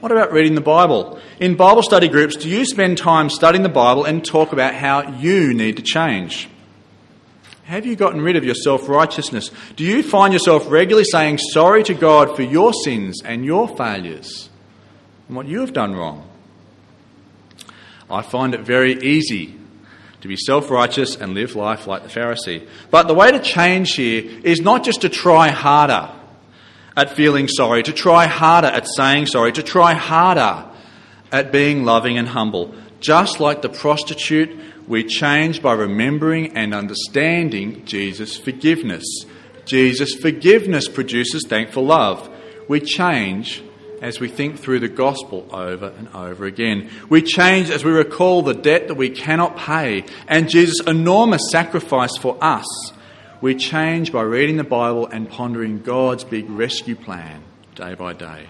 What 0.00 0.12
about 0.12 0.32
reading 0.32 0.54
the 0.54 0.60
Bible? 0.60 1.18
In 1.40 1.56
Bible 1.56 1.82
study 1.82 2.08
groups, 2.08 2.36
do 2.36 2.48
you 2.48 2.64
spend 2.64 2.98
time 2.98 3.30
studying 3.30 3.62
the 3.62 3.68
Bible 3.68 4.04
and 4.04 4.24
talk 4.24 4.52
about 4.52 4.74
how 4.74 5.18
you 5.18 5.54
need 5.54 5.76
to 5.76 5.82
change? 5.82 6.48
Have 7.64 7.86
you 7.86 7.96
gotten 7.96 8.20
rid 8.20 8.36
of 8.36 8.44
your 8.44 8.54
self 8.54 8.88
righteousness? 8.88 9.50
Do 9.76 9.84
you 9.84 10.02
find 10.02 10.32
yourself 10.32 10.70
regularly 10.70 11.04
saying 11.04 11.38
sorry 11.38 11.82
to 11.84 11.94
God 11.94 12.34
for 12.34 12.42
your 12.42 12.72
sins 12.72 13.22
and 13.24 13.44
your 13.44 13.68
failures 13.68 14.48
and 15.28 15.36
what 15.36 15.46
you 15.46 15.60
have 15.60 15.72
done 15.72 15.94
wrong? 15.94 16.28
I 18.10 18.22
find 18.22 18.54
it 18.54 18.60
very 18.62 19.00
easy 19.02 19.59
to 20.20 20.28
be 20.28 20.36
self 20.36 20.70
righteous 20.70 21.16
and 21.16 21.34
live 21.34 21.56
life 21.56 21.86
like 21.86 22.02
the 22.02 22.08
Pharisee. 22.08 22.66
But 22.90 23.08
the 23.08 23.14
way 23.14 23.30
to 23.30 23.38
change 23.38 23.94
here 23.94 24.40
is 24.44 24.60
not 24.60 24.84
just 24.84 25.02
to 25.02 25.08
try 25.08 25.48
harder 25.48 26.10
at 26.96 27.16
feeling 27.16 27.48
sorry, 27.48 27.82
to 27.82 27.92
try 27.92 28.26
harder 28.26 28.68
at 28.68 28.86
saying 28.86 29.26
sorry, 29.26 29.52
to 29.52 29.62
try 29.62 29.94
harder 29.94 30.66
at 31.32 31.52
being 31.52 31.84
loving 31.84 32.18
and 32.18 32.28
humble. 32.28 32.74
Just 33.00 33.40
like 33.40 33.62
the 33.62 33.68
prostitute, 33.68 34.50
we 34.86 35.04
change 35.04 35.62
by 35.62 35.72
remembering 35.72 36.56
and 36.56 36.74
understanding 36.74 37.84
Jesus' 37.84 38.36
forgiveness. 38.36 39.04
Jesus' 39.64 40.14
forgiveness 40.14 40.88
produces 40.88 41.44
thankful 41.46 41.86
love. 41.86 42.28
We 42.68 42.80
change 42.80 43.62
as 44.00 44.18
we 44.18 44.28
think 44.28 44.58
through 44.58 44.80
the 44.80 44.88
gospel 44.88 45.46
over 45.50 45.88
and 45.88 46.08
over 46.14 46.46
again. 46.46 46.90
We 47.08 47.22
change 47.22 47.70
as 47.70 47.84
we 47.84 47.90
recall 47.90 48.42
the 48.42 48.54
debt 48.54 48.88
that 48.88 48.94
we 48.94 49.10
cannot 49.10 49.56
pay 49.56 50.04
and 50.26 50.48
Jesus' 50.48 50.80
enormous 50.86 51.50
sacrifice 51.50 52.16
for 52.16 52.36
us. 52.42 52.66
We 53.40 53.54
change 53.54 54.12
by 54.12 54.22
reading 54.22 54.56
the 54.56 54.64
Bible 54.64 55.06
and 55.06 55.28
pondering 55.28 55.80
God's 55.80 56.24
big 56.24 56.48
rescue 56.50 56.96
plan 56.96 57.42
day 57.74 57.94
by 57.94 58.12
day. 58.12 58.48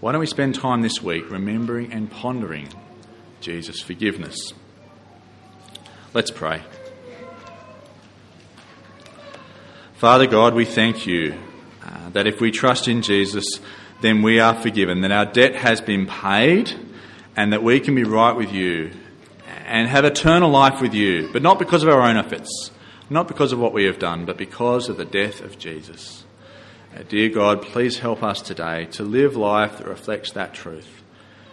Why 0.00 0.12
don't 0.12 0.20
we 0.20 0.26
spend 0.26 0.54
time 0.54 0.82
this 0.82 1.02
week 1.02 1.30
remembering 1.30 1.92
and 1.92 2.10
pondering 2.10 2.68
Jesus' 3.40 3.80
forgiveness? 3.80 4.54
Let's 6.14 6.30
pray. 6.30 6.62
Father 9.94 10.26
God, 10.26 10.54
we 10.54 10.64
thank 10.64 11.06
you 11.06 11.38
uh, 11.84 12.08
that 12.10 12.26
if 12.26 12.40
we 12.40 12.50
trust 12.50 12.88
in 12.88 13.02
Jesus, 13.02 13.44
then 14.02 14.22
we 14.22 14.40
are 14.40 14.54
forgiven, 14.54 15.02
that 15.02 15.12
our 15.12 15.26
debt 15.26 15.54
has 15.54 15.80
been 15.80 16.06
paid, 16.06 16.72
and 17.36 17.52
that 17.52 17.62
we 17.62 17.80
can 17.80 17.94
be 17.94 18.04
right 18.04 18.36
with 18.36 18.52
you 18.52 18.90
and 19.66 19.88
have 19.88 20.04
eternal 20.04 20.50
life 20.50 20.80
with 20.80 20.94
you, 20.94 21.28
but 21.32 21.42
not 21.42 21.58
because 21.58 21.82
of 21.82 21.88
our 21.88 22.02
own 22.02 22.16
efforts, 22.16 22.70
not 23.08 23.28
because 23.28 23.52
of 23.52 23.58
what 23.58 23.72
we 23.72 23.84
have 23.84 23.98
done, 23.98 24.24
but 24.24 24.36
because 24.36 24.88
of 24.88 24.96
the 24.96 25.04
death 25.04 25.40
of 25.40 25.58
Jesus. 25.58 26.24
Uh, 26.94 27.02
dear 27.08 27.28
God, 27.28 27.62
please 27.62 27.98
help 27.98 28.22
us 28.22 28.42
today 28.42 28.86
to 28.86 29.04
live 29.04 29.36
life 29.36 29.78
that 29.78 29.86
reflects 29.86 30.32
that 30.32 30.54
truth. 30.54 31.02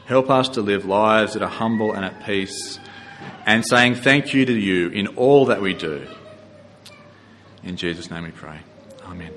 Help 0.06 0.30
us 0.30 0.50
to 0.50 0.62
live 0.62 0.86
lives 0.86 1.34
that 1.34 1.44
are 1.44 1.50
humble 1.50 1.94
and 1.94 2.04
at 2.04 2.26
peace 2.26 2.80
and 3.46 3.64
saying 3.66 3.96
thank 3.96 4.34
you 4.34 4.46
to 4.46 4.54
you 4.54 4.90
in 4.90 5.08
all 5.10 5.46
that 5.46 5.62
we 5.62 5.74
do. 5.74 6.08
In 7.64 7.76
Jesus' 7.76 8.10
name 8.10 8.24
we 8.24 8.32
pray. 8.32 8.60
Amen. 9.06 9.37